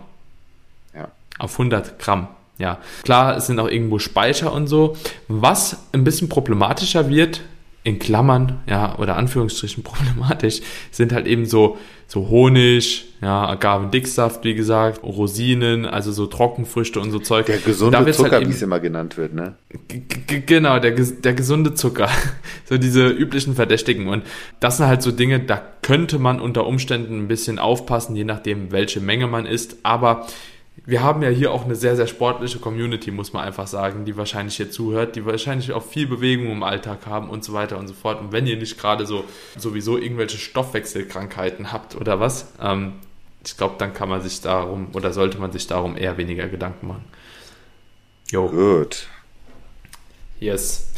Ja. 0.94 1.08
Auf 1.40 1.54
100 1.54 1.98
Gramm. 1.98 2.28
ja, 2.60 2.80
klar, 3.04 3.36
es 3.36 3.48
sind 3.48 3.60
auch 3.60 3.68
irgendwo 3.68 3.98
Speicher 4.00 4.54
und 4.54 4.68
so. 4.68 4.96
Was 5.28 5.78
ein 5.92 6.04
bisschen 6.04 6.30
problematischer 6.30 7.10
wird, 7.10 7.42
in 7.88 8.00
Klammern, 8.00 8.60
ja, 8.68 9.00
oder 9.00 9.16
Anführungsstrichen 9.16 9.82
problematisch, 9.84 10.60
sind 10.92 11.14
halt 11.14 11.26
eben 11.26 11.46
so, 11.46 11.78
so 12.06 12.28
Honig, 12.28 13.06
ja, 13.22 13.48
Agavendicksaft, 13.48 14.44
wie 14.44 14.56
gesagt, 14.56 15.02
Rosinen, 15.04 15.86
also 15.86 16.12
so 16.12 16.26
Trockenfrüchte 16.26 17.00
und 17.00 17.12
so 17.12 17.20
Zeug. 17.20 17.46
Der 17.46 17.60
gesunde 17.60 18.00
halt 18.00 18.14
Zucker, 18.14 18.32
halt 18.32 18.48
wie 18.50 18.52
es 18.52 18.62
immer 18.62 18.82
genannt 18.82 19.16
wird, 19.16 19.34
ne? 19.34 19.56
Genau, 20.46 20.80
der, 20.80 20.92
der 20.92 21.34
gesunde 21.34 21.76
Zucker. 21.76 22.10
so 22.66 22.78
diese 22.78 23.08
üblichen 23.08 23.56
Verdächtigen. 23.56 24.10
Und 24.10 24.24
das 24.60 24.78
sind 24.78 24.88
halt 24.88 25.02
so 25.02 25.14
Dinge, 25.14 25.40
da 25.40 25.62
könnte 25.82 26.20
man 26.20 26.42
unter 26.42 26.68
Umständen 26.68 27.18
ein 27.20 27.28
bisschen 27.30 27.58
aufpassen, 27.58 28.18
je 28.18 28.26
nachdem, 28.26 28.74
welche 28.74 29.00
Menge 29.00 29.28
man 29.28 29.46
isst. 29.46 29.78
Aber 29.84 30.28
wir 30.88 31.04
haben 31.04 31.22
ja 31.22 31.28
hier 31.28 31.52
auch 31.52 31.66
eine 31.66 31.76
sehr, 31.76 31.98
sehr 31.98 32.08
sportliche 32.08 32.60
Community, 32.60 33.12
muss 33.12 33.34
man 33.34 33.44
einfach 33.44 33.68
sagen, 33.68 34.06
die 34.06 34.16
wahrscheinlich 34.16 34.56
hier 34.56 34.72
zuhört, 34.72 35.18
die 35.18 35.26
wahrscheinlich 35.26 35.74
auch 35.74 35.84
viel 35.84 36.08
Bewegung 36.08 36.50
im 36.50 36.64
Alltag 36.64 37.06
haben 37.06 37.30
und 37.30 37.44
so 37.44 37.52
weiter 37.52 37.78
und 37.78 37.90
so 37.90 37.94
fort. 37.94 38.22
Und 38.22 38.32
wenn 38.32 38.48
ihr 38.48 38.56
nicht 38.56 38.80
gerade 38.80 39.06
so 39.06 39.26
sowieso 39.58 39.98
irgendwelche 39.98 40.38
Stoffwechselkrankheiten 40.38 41.74
habt 41.74 41.98
oder 41.98 42.22
was, 42.22 42.54
ähm, 42.62 42.94
ich 43.46 43.58
glaube, 43.58 43.76
dann 43.80 43.94
kann 43.94 44.08
man 44.08 44.22
sich 44.22 44.40
darum 44.40 44.88
oder 44.94 45.12
sollte 45.12 45.40
man 45.40 45.52
sich 45.52 45.68
darum 45.68 45.98
eher 45.98 46.18
weniger 46.18 46.48
Gedanken 46.48 46.88
machen. 46.88 47.04
Jo. 48.32 48.48
Gut. 48.48 49.08
Yes. 50.40 50.94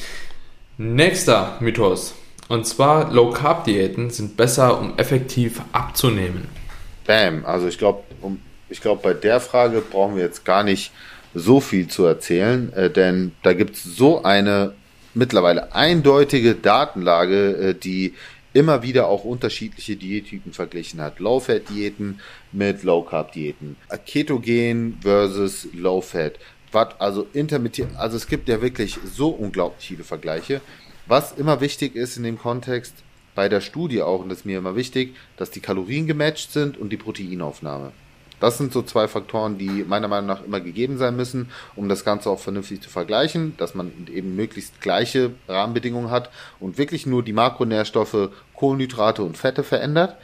Nächster 0.78 1.58
Mythos. 1.62 2.13
Und 2.47 2.67
zwar 2.67 3.12
Low 3.12 3.32
Carb 3.32 3.63
Diäten 3.63 4.12
sind 4.12 4.38
besser, 4.38 4.80
um 4.80 4.99
effektiv 4.99 5.63
abzunehmen. 5.71 6.47
Bam. 7.08 7.43
Also 7.43 7.67
ich 7.67 7.80
glaube, 7.80 8.04
um 8.21 8.39
ich 8.69 8.82
glaube, 8.82 9.01
bei 9.01 9.13
der 9.13 9.39
Frage 9.39 9.82
brauchen 9.82 10.15
wir 10.15 10.23
jetzt 10.23 10.45
gar 10.45 10.63
nicht 10.63 10.91
so 11.34 11.60
viel 11.60 11.88
zu 11.88 12.05
erzählen, 12.05 12.73
äh, 12.73 12.89
denn 12.89 13.34
da 13.43 13.53
gibt 13.53 13.75
es 13.75 13.84
so 13.84 14.23
eine 14.23 14.73
mittlerweile 15.13 15.73
eindeutige 15.73 16.55
Datenlage, 16.55 17.55
äh, 17.55 17.73
die 17.73 18.13
immer 18.53 18.82
wieder 18.82 19.08
auch 19.08 19.25
unterschiedliche 19.25 19.95
Diättypen 19.95 20.53
verglichen 20.53 21.01
hat. 21.01 21.19
Low-Fat-Diäten 21.19 22.19
mit 22.51 22.84
Low-Carb-Diäten. 22.84 23.75
Ketogen 24.05 24.97
versus 25.01 25.67
Low-Fat. 25.73 26.39
Also 26.99 27.27
intermittent, 27.34 27.95
also 27.97 28.15
es 28.15 28.27
gibt 28.27 28.47
ja 28.47 28.62
wirklich 28.62 28.97
so 29.03 29.29
unglaublich 29.29 29.88
viele 29.88 30.03
Vergleiche. 30.03 30.62
Was 31.08 31.32
immer 31.32 31.62
wichtig 31.62 31.95
ist 31.95 32.17
in 32.17 32.23
dem 32.23 32.38
Kontext, 32.38 32.93
bei 33.34 33.49
der 33.49 33.62
Studie 33.62 34.01
auch, 34.01 34.21
und 34.21 34.29
das 34.29 34.39
ist 34.39 34.45
mir 34.45 34.58
immer 34.58 34.75
wichtig, 34.75 35.15
dass 35.38 35.49
die 35.49 35.62
Kalorien 35.62 36.08
gematcht 36.08 36.51
sind 36.51 36.77
und 36.77 36.89
die 36.89 36.97
Proteinaufnahme. 36.97 37.91
Das 38.39 38.58
sind 38.58 38.73
so 38.73 38.82
zwei 38.82 39.08
Faktoren, 39.08 39.58
die 39.58 39.84
meiner 39.88 40.08
Meinung 40.08 40.28
nach 40.28 40.43
immer 40.43 40.60
gegeben 40.60 40.97
sein 40.97 41.15
müssen, 41.15 41.49
um 41.75 41.89
das 41.89 42.06
Ganze 42.06 42.30
auch 42.30 42.39
vernünftig 42.39 42.82
zu 42.82 42.89
vergleichen, 42.89 43.56
dass 43.58 43.75
man 43.75 43.91
eben 44.13 44.36
möglichst 44.36 44.82
gleiche 44.82 45.32
Rahmenbedingungen 45.47 46.12
hat 46.12 46.30
und 46.60 46.78
wirklich 46.78 47.06
nur 47.06 47.23
die 47.23 47.34
Makronährstoffe, 47.34 48.30
Kohlenhydrate 48.56 49.23
und 49.23 49.38
Fette 49.38 49.63
verändert 49.63 50.15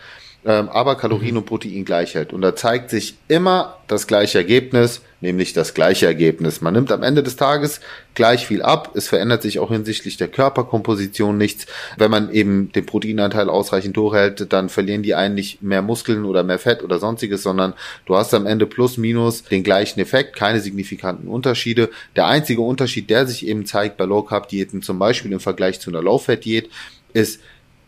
ähm, 0.45 0.69
aber 0.69 0.95
Kalorien 0.95 1.31
mhm. 1.31 1.39
und 1.39 1.45
Protein 1.47 1.85
gleich 1.85 2.13
hält. 2.13 2.31
Und 2.31 2.41
da 2.41 2.55
zeigt 2.55 2.91
sich 2.91 3.15
immer 3.27 3.77
das 3.87 4.05
gleiche 4.05 4.37
Ergebnis, 4.37 5.01
nämlich 5.19 5.53
das 5.53 5.73
gleiche 5.73 6.05
Ergebnis. 6.05 6.61
Man 6.61 6.75
nimmt 6.75 6.91
am 6.91 7.01
Ende 7.01 7.23
des 7.23 7.35
Tages 7.35 7.81
gleich 8.13 8.45
viel 8.45 8.61
ab. 8.61 8.91
Es 8.93 9.07
verändert 9.07 9.41
sich 9.41 9.57
auch 9.57 9.71
hinsichtlich 9.71 10.17
der 10.17 10.27
Körperkomposition 10.27 11.35
nichts. 11.35 11.65
Wenn 11.97 12.11
man 12.11 12.31
eben 12.31 12.71
den 12.71 12.85
Proteinanteil 12.85 13.49
ausreichend 13.49 13.97
hochhält, 13.97 14.53
dann 14.53 14.69
verlieren 14.69 15.01
die 15.01 15.15
einen 15.15 15.33
nicht 15.33 15.63
mehr 15.63 15.81
Muskeln 15.81 16.25
oder 16.25 16.43
mehr 16.43 16.59
Fett 16.59 16.83
oder 16.83 16.99
sonstiges, 16.99 17.41
sondern 17.41 17.73
du 18.05 18.15
hast 18.15 18.33
am 18.35 18.45
Ende 18.45 18.67
plus 18.67 18.97
minus 18.97 19.43
den 19.43 19.63
gleichen 19.63 19.99
Effekt, 19.99 20.35
keine 20.35 20.59
signifikanten 20.59 21.27
Unterschiede. 21.27 21.89
Der 22.15 22.27
einzige 22.27 22.61
Unterschied, 22.61 23.09
der 23.09 23.25
sich 23.25 23.47
eben 23.47 23.65
zeigt 23.65 23.97
bei 23.97 24.05
Low 24.05 24.21
Carb 24.21 24.47
Diäten, 24.47 24.83
zum 24.83 24.99
Beispiel 24.99 25.31
im 25.31 25.39
Vergleich 25.39 25.79
zu 25.79 25.89
einer 25.89 26.03
Low 26.03 26.19
Fat 26.19 26.45
Diät, 26.45 26.69
ist, 27.13 27.39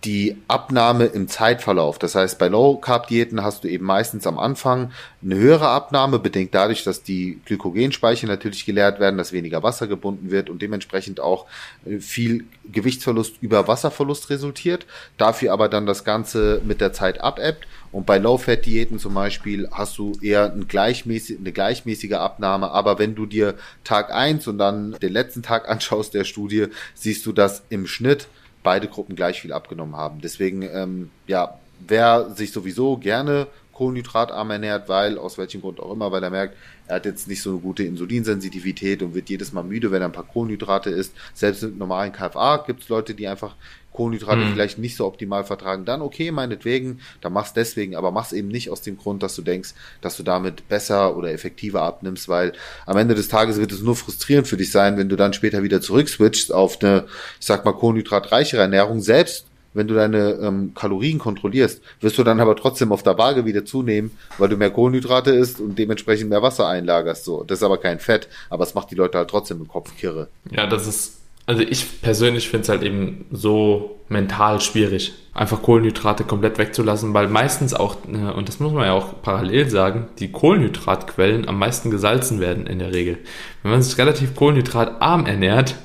die 0.04 0.38
Abnahme 0.48 1.06
im 1.06 1.28
Zeitverlauf. 1.28 1.98
Das 1.98 2.14
heißt, 2.14 2.38
bei 2.38 2.48
Low-Carb-Diäten 2.48 3.44
hast 3.44 3.64
du 3.64 3.68
eben 3.68 3.86
meistens 3.86 4.28
am 4.28 4.38
Anfang 4.38 4.92
eine 5.24 5.36
höhere 5.36 5.70
Abnahme, 5.70 6.20
bedingt 6.20 6.54
dadurch, 6.54 6.84
dass 6.84 7.02
die 7.02 7.40
Glykogenspeicher 7.46 8.28
natürlich 8.28 8.66
geleert 8.66 9.00
werden, 9.00 9.18
dass 9.18 9.34
weniger 9.34 9.64
Wasser 9.64 9.88
gebunden 9.88 10.30
wird 10.30 10.50
und 10.50 10.62
dementsprechend 10.62 11.20
auch 11.20 11.48
äh, 11.86 12.00
viel 12.00 12.46
Gewichtsverlust 12.72 13.36
über 13.42 13.68
Wasserverlust 13.68 14.30
resultiert. 14.30 14.86
Dafür 15.18 15.52
aber 15.52 15.68
dann 15.68 15.88
das 15.88 16.04
Ganze 16.04 16.62
mit 16.64 16.80
der 16.80 16.94
Zeit 16.94 17.20
abebbt. 17.22 17.68
Und 17.92 18.06
bei 18.06 18.20
Low-Fat-Diäten 18.20 19.00
zum 19.00 19.16
Beispiel 19.16 19.68
hast 19.72 19.98
du 19.98 20.14
eher 20.22 20.54
ein 20.54 20.68
gleichmäßig, 20.68 21.40
eine 21.40 21.52
gleichmäßige 21.52 22.14
Abnahme. 22.14 22.70
Aber 22.70 23.00
wenn 23.00 23.16
du 23.16 23.26
dir 23.26 23.56
Tag 23.84 24.14
eins 24.14 24.48
und 24.48 24.60
dann 24.60 24.92
den 25.02 25.12
letzten 25.12 25.42
Tag 25.42 25.68
anschaust 25.70 26.14
der 26.14 26.24
Studie, 26.24 26.68
siehst 26.94 27.26
du, 27.26 27.32
dass 27.32 27.64
im 27.70 27.88
Schnitt 27.88 28.28
beide 28.68 28.90
Gruppen 28.90 29.16
gleich 29.16 29.40
viel 29.40 29.54
abgenommen 29.54 29.96
haben. 29.96 30.20
Deswegen, 30.20 30.62
ähm, 30.62 31.10
ja, 31.26 31.58
wer 31.88 32.32
sich 32.32 32.52
sowieso 32.52 32.98
gerne 32.98 33.48
kohlenhydratarm 33.72 34.52
ernährt, 34.52 34.90
weil, 34.90 35.18
aus 35.18 35.38
welchem 35.38 35.62
Grund 35.62 35.80
auch 35.80 35.94
immer, 35.94 36.12
weil 36.12 36.22
er 36.22 36.32
merkt, 36.32 36.58
er 36.86 36.98
hat 36.98 37.06
jetzt 37.06 37.30
nicht 37.30 37.42
so 37.42 37.52
eine 37.52 37.60
gute 37.60 37.84
Insulinsensitivität 37.84 39.02
und 39.04 39.16
wird 39.16 39.30
jedes 39.30 39.54
Mal 39.54 39.64
müde, 39.64 39.90
wenn 39.92 40.02
er 40.02 40.10
ein 40.10 40.12
paar 40.12 40.28
Kohlenhydrate 40.28 40.90
isst. 40.90 41.14
Selbst 41.34 41.64
mit 41.64 41.78
normalen 41.78 42.12
KFA 42.12 42.58
gibt 42.58 42.84
es 42.84 42.90
Leute, 42.90 43.14
die 43.14 43.30
einfach 43.30 43.56
Kohlenhydrate 43.98 44.42
mhm. 44.42 44.54
vielleicht 44.54 44.78
nicht 44.78 44.96
so 44.96 45.06
optimal 45.06 45.44
vertragen. 45.44 45.84
Dann 45.84 46.04
okay, 46.04 46.32
meinetwegen, 46.32 47.00
dann 47.22 47.34
mach's 47.34 47.54
deswegen, 47.54 47.96
aber 47.96 48.12
mach's 48.12 48.32
eben 48.32 48.48
nicht 48.48 48.70
aus 48.70 48.82
dem 48.82 48.98
Grund, 48.98 49.24
dass 49.24 49.36
du 49.36 49.42
denkst, 49.42 49.74
dass 50.02 50.18
du 50.18 50.24
damit 50.24 50.70
besser 50.70 51.18
oder 51.18 51.32
effektiver 51.32 51.82
abnimmst, 51.82 52.30
weil 52.30 52.54
am 52.86 52.96
Ende 52.98 53.16
des 53.16 53.28
Tages 53.28 53.58
wird 53.58 53.72
es 53.72 53.82
nur 53.82 53.96
frustrierend 53.96 54.48
für 54.48 54.58
dich 54.58 54.72
sein, 54.72 54.98
wenn 54.98 55.10
du 55.10 55.16
dann 55.16 55.34
später 55.34 55.64
wieder 55.64 55.82
zurückswitchst 55.82 56.54
auf 56.54 56.82
eine, 56.82 57.06
ich 57.40 57.46
sag 57.48 57.66
mal, 57.66 57.74
kohlenhydratreichere 57.74 58.62
Ernährung, 58.62 59.02
selbst 59.02 59.48
wenn 59.74 59.88
du 59.88 59.94
deine 59.94 60.40
ähm, 60.42 60.74
Kalorien 60.74 61.20
kontrollierst, 61.20 61.82
wirst 62.02 62.18
du 62.18 62.24
dann 62.24 62.40
aber 62.40 62.56
trotzdem 62.56 62.92
auf 62.92 63.04
der 63.04 63.18
Waage 63.18 63.46
wieder 63.46 63.66
zunehmen, 63.66 64.12
weil 64.38 64.50
du 64.50 64.58
mehr 64.58 64.72
Kohlenhydrate 64.72 65.32
isst 65.32 65.60
und 65.60 65.78
dementsprechend 65.78 66.30
mehr 66.30 66.42
Wasser 66.42 66.68
einlagerst. 66.68 67.26
So, 67.26 67.44
das 67.44 67.60
ist 67.60 67.64
aber 67.64 67.78
kein 67.78 68.00
Fett, 68.00 68.28
aber 68.50 68.64
es 68.64 68.74
macht 68.74 68.92
die 68.92 68.96
Leute 68.96 69.18
halt 69.18 69.30
trotzdem 69.30 69.60
im 69.60 69.68
Kopf 69.68 69.96
kirre. 69.98 70.30
Ja, 70.52 70.68
das 70.68 70.88
ist, 70.88 71.18
also 71.48 71.64
ich 71.64 72.02
persönlich 72.02 72.50
finde 72.50 72.64
es 72.64 72.70
halt 72.70 72.84
eben 72.84 73.26
so 73.32 74.02
mental 74.10 74.60
schwierig, 74.62 75.14
einfach 75.34 75.62
Kohlenhydrate 75.62 76.26
komplett 76.26 76.58
wegzulassen, 76.58 77.14
weil 77.14 77.30
meistens 77.30 77.74
auch, 77.74 77.96
äh, 78.08 78.32
und 78.32 78.50
das 78.50 78.60
muss 78.60 78.74
man 78.74 78.86
ja 78.86 78.94
auch 78.94 79.22
parallel 79.22 79.70
sagen, 79.70 80.08
die 80.20 80.32
Kohlenhydratquellen 80.32 81.48
am 81.48 81.58
meisten 81.58 81.90
gesalzen 81.90 82.42
werden 82.42 82.68
in 82.68 82.80
der 82.80 82.94
Regel. 82.94 83.18
Wenn 83.64 83.72
man 83.72 83.82
sich 83.82 83.98
relativ 83.98 84.36
kohlenhydratarm 84.36 85.26
ernährt, 85.26 85.76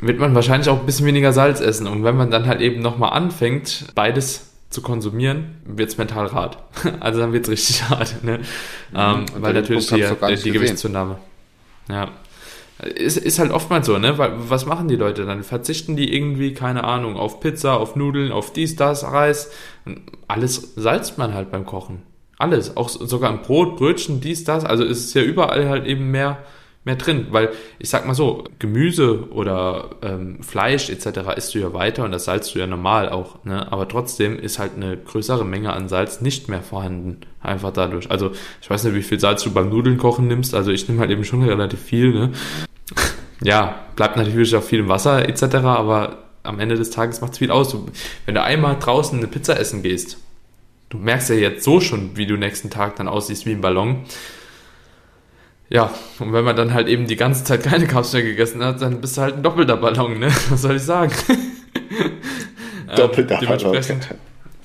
wird 0.00 0.20
man 0.20 0.34
wahrscheinlich 0.34 0.68
auch 0.68 0.80
ein 0.80 0.86
bisschen 0.86 1.06
weniger 1.06 1.32
Salz 1.32 1.60
essen. 1.60 1.86
Und 1.88 2.04
wenn 2.04 2.16
man 2.16 2.30
dann 2.30 2.46
halt 2.46 2.60
eben 2.60 2.80
nochmal 2.80 3.12
anfängt, 3.12 3.86
beides 3.94 4.50
zu 4.70 4.82
konsumieren, 4.82 5.56
wird 5.64 5.90
es 5.90 5.98
mental 5.98 6.32
hart. 6.32 6.58
Also 7.00 7.20
dann 7.20 7.32
wird 7.32 7.44
es 7.44 7.50
richtig 7.50 7.82
hart. 7.88 8.22
Ne? 8.22 8.38
Mhm, 8.38 8.96
ähm, 8.96 9.26
weil 9.38 9.52
natürlich 9.52 9.88
die, 9.88 10.04
die, 10.28 10.42
die 10.42 10.50
Gewichtszunahme. 10.50 11.18
Ja. 11.88 12.10
Ist, 12.82 13.16
ist 13.16 13.38
halt 13.38 13.52
oftmals 13.52 13.86
so, 13.86 13.98
ne? 13.98 14.18
Was 14.18 14.66
machen 14.66 14.88
die 14.88 14.96
Leute 14.96 15.24
dann? 15.26 15.44
Verzichten 15.44 15.96
die 15.96 16.12
irgendwie, 16.14 16.54
keine 16.54 16.84
Ahnung, 16.84 17.16
auf 17.16 17.38
Pizza, 17.38 17.76
auf 17.76 17.94
Nudeln, 17.94 18.32
auf 18.32 18.52
dies, 18.52 18.74
das, 18.74 19.04
Reis. 19.04 19.52
Alles 20.26 20.74
salzt 20.74 21.16
man 21.16 21.34
halt 21.34 21.52
beim 21.52 21.66
Kochen. 21.66 22.02
Alles. 22.36 22.76
Auch 22.76 22.88
sogar 22.88 23.30
ein 23.30 23.42
Brot, 23.42 23.76
Brötchen, 23.76 24.20
dies, 24.20 24.42
das. 24.42 24.64
Also 24.64 24.82
ist 24.82 25.04
es 25.04 25.14
ja 25.14 25.22
überall 25.22 25.68
halt 25.68 25.86
eben 25.86 26.10
mehr 26.10 26.38
mehr 26.84 26.96
drin, 26.96 27.28
weil 27.30 27.50
ich 27.78 27.88
sag 27.88 28.06
mal 28.06 28.14
so, 28.14 28.44
Gemüse 28.58 29.30
oder 29.30 29.90
ähm, 30.02 30.42
Fleisch 30.42 30.90
etc. 30.90 31.20
isst 31.36 31.54
du 31.54 31.58
ja 31.58 31.72
weiter 31.72 32.04
und 32.04 32.12
das 32.12 32.26
salzt 32.26 32.54
du 32.54 32.58
ja 32.58 32.66
normal 32.66 33.08
auch, 33.08 33.42
ne? 33.44 33.70
aber 33.72 33.88
trotzdem 33.88 34.38
ist 34.38 34.58
halt 34.58 34.72
eine 34.76 34.96
größere 34.96 35.44
Menge 35.44 35.72
an 35.72 35.88
Salz 35.88 36.20
nicht 36.20 36.48
mehr 36.48 36.62
vorhanden, 36.62 37.20
einfach 37.40 37.72
dadurch. 37.72 38.10
Also 38.10 38.32
ich 38.60 38.68
weiß 38.68 38.84
nicht, 38.84 38.94
wie 38.94 39.02
viel 39.02 39.18
Salz 39.18 39.42
du 39.42 39.50
beim 39.50 39.70
Nudeln 39.70 39.96
kochen 39.96 40.28
nimmst, 40.28 40.54
also 40.54 40.70
ich 40.70 40.86
nehme 40.88 41.00
halt 41.00 41.10
eben 41.10 41.24
schon 41.24 41.42
relativ 41.42 41.80
viel, 41.80 42.12
ne? 42.12 42.32
ja, 43.42 43.86
bleibt 43.96 44.16
natürlich 44.16 44.54
auch 44.54 44.62
viel 44.62 44.80
im 44.80 44.88
Wasser 44.88 45.26
etc., 45.26 45.54
aber 45.54 46.18
am 46.42 46.60
Ende 46.60 46.74
des 46.74 46.90
Tages 46.90 47.22
macht 47.22 47.32
es 47.32 47.38
viel 47.38 47.50
aus. 47.50 47.74
Wenn 48.26 48.34
du 48.34 48.42
einmal 48.42 48.78
draußen 48.78 49.18
eine 49.18 49.26
Pizza 49.26 49.58
essen 49.58 49.82
gehst, 49.82 50.18
du 50.90 50.98
merkst 50.98 51.30
ja 51.30 51.36
jetzt 51.36 51.64
so 51.64 51.80
schon, 51.80 52.16
wie 52.18 52.26
du 52.26 52.36
nächsten 52.36 52.68
Tag 52.68 52.96
dann 52.96 53.08
aussiehst 53.08 53.46
wie 53.46 53.52
ein 53.52 53.62
Ballon 53.62 54.04
ja, 55.74 55.92
und 56.20 56.32
wenn 56.32 56.44
man 56.44 56.54
dann 56.54 56.72
halt 56.72 56.86
eben 56.86 57.08
die 57.08 57.16
ganze 57.16 57.42
Zeit 57.42 57.64
keine 57.64 57.88
mehr 57.88 58.22
gegessen 58.22 58.64
hat, 58.64 58.80
dann 58.80 59.00
bist 59.00 59.16
du 59.16 59.22
halt 59.22 59.34
ein 59.34 59.42
doppelter 59.42 59.76
Ballon, 59.76 60.20
ne? 60.20 60.28
Was 60.48 60.62
soll 60.62 60.76
ich 60.76 60.82
sagen? 60.82 61.12
doppelter 62.96 63.42
ähm, 63.42 63.48
Ballon. 63.48 64.00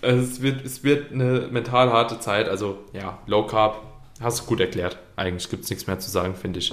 Es 0.01 0.41
wird, 0.43 0.63
es 0.63 0.83
wird 0.83 1.11
eine 1.11 1.47
mental 1.49 1.91
harte 1.91 2.19
Zeit, 2.19 2.47
also 2.47 2.77
ja, 2.93 3.17
Low 3.25 3.47
Carb, 3.47 3.81
hast 4.21 4.41
du 4.41 4.45
gut 4.45 4.59
erklärt. 4.59 4.99
Eigentlich 5.15 5.49
gibt 5.49 5.63
es 5.63 5.71
nichts 5.71 5.87
mehr 5.87 5.97
zu 5.97 6.11
sagen, 6.11 6.35
finde 6.35 6.59
ich. 6.59 6.71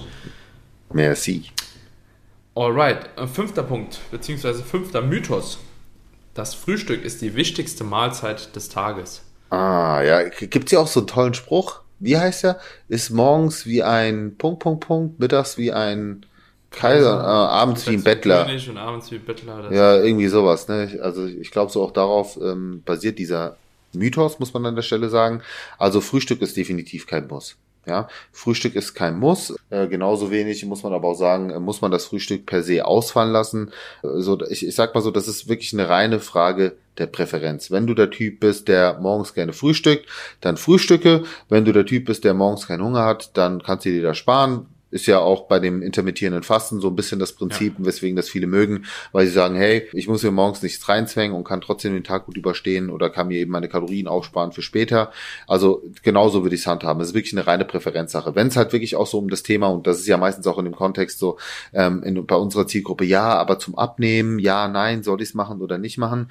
Merci. 0.92 1.46
Alright, 2.54 3.08
äh, 3.16 3.26
fünfter 3.26 3.62
Punkt, 3.62 4.00
beziehungsweise 4.10 4.62
fünfter 4.62 5.00
Mythos. 5.00 5.58
Das 6.34 6.52
Frühstück 6.54 7.02
ist 7.02 7.22
die 7.22 7.36
wichtigste 7.36 7.84
Mahlzeit 7.84 8.54
des 8.54 8.68
Tages. 8.68 9.22
Ah, 9.48 10.02
ja, 10.02 10.28
gibt 10.28 10.66
es 10.66 10.72
ja 10.72 10.80
auch 10.80 10.88
so 10.88 11.00
einen 11.00 11.06
tollen 11.06 11.32
Spruch? 11.32 11.80
Wie 11.98 12.16
heißt 12.16 12.44
er? 12.44 12.60
Ist 12.88 13.10
morgens 13.10 13.66
wie 13.66 13.82
ein 13.82 14.36
Punkt, 14.36 14.60
Punkt, 14.60 14.86
Punkt, 14.86 15.20
mittags 15.20 15.58
wie 15.58 15.72
ein 15.72 16.26
Kaiser, 16.70 17.20
äh, 17.20 17.24
abends 17.24 17.86
wie 17.86 17.94
ein 17.94 18.02
Bettler. 18.02 18.46
Und 18.68 18.76
abends 18.76 19.10
wie 19.10 19.18
Bettler. 19.18 19.72
Ja, 19.72 19.96
irgendwie 19.96 20.28
sowas. 20.28 20.68
Ne? 20.68 20.98
Also 21.02 21.26
ich 21.26 21.50
glaube 21.50 21.72
so 21.72 21.82
auch 21.82 21.92
darauf 21.92 22.38
ähm, 22.40 22.82
basiert 22.84 23.18
dieser 23.18 23.56
Mythos, 23.92 24.38
muss 24.38 24.52
man 24.52 24.66
an 24.66 24.76
der 24.76 24.82
Stelle 24.82 25.08
sagen. 25.08 25.42
Also 25.78 26.00
Frühstück 26.00 26.42
ist 26.42 26.56
definitiv 26.56 27.06
kein 27.06 27.26
Muss. 27.28 27.56
Ja, 27.86 28.08
Frühstück 28.32 28.74
ist 28.74 28.94
kein 28.94 29.18
Muss. 29.18 29.54
Äh, 29.70 29.86
genauso 29.86 30.30
wenig 30.32 30.64
muss 30.66 30.82
man 30.82 30.92
aber 30.92 31.08
auch 31.08 31.14
sagen, 31.14 31.50
äh, 31.50 31.60
muss 31.60 31.80
man 31.80 31.92
das 31.92 32.06
Frühstück 32.06 32.44
per 32.44 32.62
se 32.62 32.84
ausfallen 32.84 33.32
lassen. 33.32 33.70
Äh, 34.02 34.20
so, 34.20 34.40
ich, 34.42 34.66
ich 34.66 34.74
sag 34.74 34.94
mal 34.94 35.02
so, 35.02 35.12
das 35.12 35.28
ist 35.28 35.48
wirklich 35.48 35.72
eine 35.72 35.88
reine 35.88 36.18
Frage 36.18 36.76
der 36.98 37.06
Präferenz. 37.06 37.70
Wenn 37.70 37.86
du 37.86 37.94
der 37.94 38.10
Typ 38.10 38.40
bist, 38.40 38.68
der 38.68 38.98
morgens 39.00 39.34
gerne 39.34 39.52
frühstückt, 39.52 40.06
dann 40.40 40.56
frühstücke. 40.56 41.24
Wenn 41.48 41.64
du 41.64 41.72
der 41.72 41.86
Typ 41.86 42.06
bist, 42.06 42.24
der 42.24 42.34
morgens 42.34 42.66
keinen 42.66 42.84
Hunger 42.84 43.04
hat, 43.04 43.36
dann 43.36 43.62
kannst 43.62 43.86
du 43.86 43.90
dir 43.90 44.02
das 44.02 44.18
sparen 44.18 44.66
ist 44.90 45.06
ja 45.06 45.18
auch 45.18 45.48
bei 45.48 45.58
dem 45.58 45.82
intermittierenden 45.82 46.42
Fasten 46.42 46.80
so 46.80 46.88
ein 46.88 46.96
bisschen 46.96 47.18
das 47.18 47.32
Prinzip, 47.32 47.74
ja. 47.78 47.84
weswegen 47.84 48.16
das 48.16 48.28
viele 48.28 48.46
mögen, 48.46 48.86
weil 49.12 49.26
sie 49.26 49.32
sagen, 49.32 49.56
hey, 49.56 49.88
ich 49.92 50.06
muss 50.06 50.22
mir 50.22 50.30
morgens 50.30 50.62
nichts 50.62 50.88
reinzwängen 50.88 51.36
und 51.36 51.44
kann 51.44 51.60
trotzdem 51.60 51.92
den 51.92 52.04
Tag 52.04 52.26
gut 52.26 52.36
überstehen 52.36 52.90
oder 52.90 53.10
kann 53.10 53.28
mir 53.28 53.38
eben 53.38 53.50
meine 53.50 53.68
Kalorien 53.68 54.06
aufsparen 54.06 54.52
für 54.52 54.62
später. 54.62 55.10
Also 55.48 55.82
genauso 56.02 56.44
würde 56.44 56.54
ich 56.54 56.62
es 56.62 56.66
handhaben. 56.66 57.00
Es 57.02 57.08
ist 57.08 57.14
wirklich 57.14 57.34
eine 57.34 57.46
reine 57.46 57.64
Präferenzsache. 57.64 58.34
Wenn 58.34 58.46
es 58.46 58.56
halt 58.56 58.72
wirklich 58.72 58.94
auch 58.94 59.06
so 59.06 59.18
um 59.18 59.28
das 59.28 59.42
Thema, 59.42 59.66
und 59.68 59.86
das 59.86 59.98
ist 59.98 60.06
ja 60.06 60.16
meistens 60.16 60.46
auch 60.46 60.58
in 60.58 60.64
dem 60.64 60.76
Kontext 60.76 61.18
so, 61.18 61.38
ähm, 61.72 62.02
in, 62.04 62.24
bei 62.24 62.36
unserer 62.36 62.66
Zielgruppe, 62.66 63.04
ja, 63.04 63.34
aber 63.34 63.58
zum 63.58 63.76
Abnehmen, 63.76 64.38
ja, 64.38 64.68
nein, 64.68 65.02
soll 65.02 65.20
ich 65.20 65.30
es 65.30 65.34
machen 65.34 65.60
oder 65.60 65.78
nicht 65.78 65.98
machen, 65.98 66.30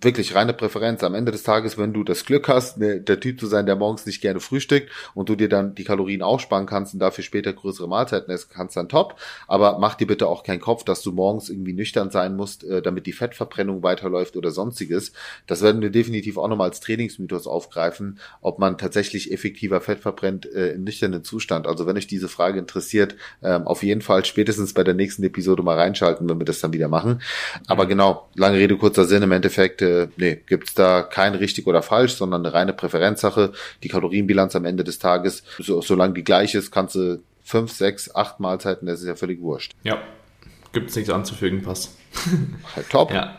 wirklich 0.00 0.34
reine 0.34 0.52
Präferenz. 0.52 1.02
Am 1.02 1.14
Ende 1.14 1.32
des 1.32 1.42
Tages, 1.42 1.78
wenn 1.78 1.92
du 1.92 2.04
das 2.04 2.24
Glück 2.24 2.48
hast, 2.48 2.78
ne, 2.78 3.00
der 3.00 3.20
Typ 3.20 3.40
zu 3.40 3.46
sein, 3.46 3.66
der 3.66 3.76
morgens 3.76 4.06
nicht 4.06 4.20
gerne 4.20 4.40
frühstückt 4.40 4.90
und 5.14 5.28
du 5.28 5.34
dir 5.34 5.48
dann 5.48 5.74
die 5.74 5.84
Kalorien 5.84 6.22
aufsparen 6.22 6.66
kannst 6.66 6.94
und 6.94 7.00
dafür 7.00 7.24
später 7.24 7.52
größere 7.52 7.88
Mahlzeiten 7.88 8.32
essen 8.32 8.50
kannst, 8.52 8.76
dann 8.76 8.88
top. 8.88 9.18
Aber 9.48 9.78
mach 9.78 9.94
dir 9.94 10.06
bitte 10.06 10.28
auch 10.28 10.42
keinen 10.42 10.60
Kopf, 10.60 10.84
dass 10.84 11.02
du 11.02 11.12
morgens 11.12 11.48
irgendwie 11.48 11.72
nüchtern 11.72 12.10
sein 12.10 12.36
musst, 12.36 12.64
äh, 12.64 12.82
damit 12.82 13.06
die 13.06 13.12
Fettverbrennung 13.12 13.82
weiterläuft 13.82 14.36
oder 14.36 14.50
sonstiges. 14.50 15.12
Das 15.46 15.62
werden 15.62 15.80
wir 15.80 15.90
definitiv 15.90 16.36
auch 16.36 16.48
nochmal 16.48 16.68
als 16.68 16.80
Trainingsmythos 16.80 17.46
aufgreifen, 17.46 18.18
ob 18.40 18.58
man 18.58 18.78
tatsächlich 18.78 19.32
effektiver 19.32 19.80
Fett 19.80 20.00
verbrennt 20.00 20.46
äh, 20.46 20.72
im 20.72 20.84
nüchternen 20.84 21.24
Zustand. 21.24 21.66
Also 21.66 21.86
wenn 21.86 21.96
euch 21.96 22.06
diese 22.06 22.28
Frage 22.28 22.58
interessiert, 22.58 23.16
äh, 23.40 23.60
auf 23.64 23.82
jeden 23.82 24.02
Fall 24.02 24.24
spätestens 24.24 24.74
bei 24.74 24.84
der 24.84 24.94
nächsten 24.94 25.22
Episode 25.22 25.62
mal 25.62 25.78
reinschalten, 25.78 26.28
wenn 26.28 26.38
wir 26.38 26.44
das 26.44 26.60
dann 26.60 26.72
wieder 26.72 26.88
machen. 26.88 27.22
Aber 27.66 27.86
genau, 27.86 28.28
lange 28.34 28.58
Rede, 28.58 28.76
kurzer 28.76 29.04
Sinn, 29.04 29.22
im 29.22 29.32
Endeffekt 29.32 29.80
äh, 29.84 30.08
nee, 30.16 30.40
gibt's 30.46 30.74
da 30.74 31.02
kein 31.02 31.34
richtig 31.34 31.66
oder 31.66 31.82
falsch, 31.82 32.14
sondern 32.14 32.44
eine 32.44 32.54
reine 32.54 32.72
Präferenzsache. 32.72 33.52
Die 33.82 33.88
Kalorienbilanz 33.88 34.56
am 34.56 34.64
Ende 34.64 34.84
des 34.84 34.98
Tages, 34.98 35.44
so, 35.58 35.80
solange 35.80 36.14
die 36.14 36.24
gleich 36.24 36.54
ist, 36.54 36.70
kannst 36.70 36.94
du 36.96 37.22
fünf, 37.44 37.72
sechs, 37.72 38.14
acht 38.14 38.40
Mahlzeiten, 38.40 38.86
das 38.86 39.00
ist 39.00 39.06
ja 39.06 39.14
völlig 39.14 39.40
wurscht. 39.40 39.72
Ja, 39.82 40.02
gibt's 40.72 40.96
nichts 40.96 41.10
anzufügen, 41.10 41.62
passt. 41.62 41.96
Halt 42.76 42.90
top. 42.90 43.12
Ja. 43.12 43.38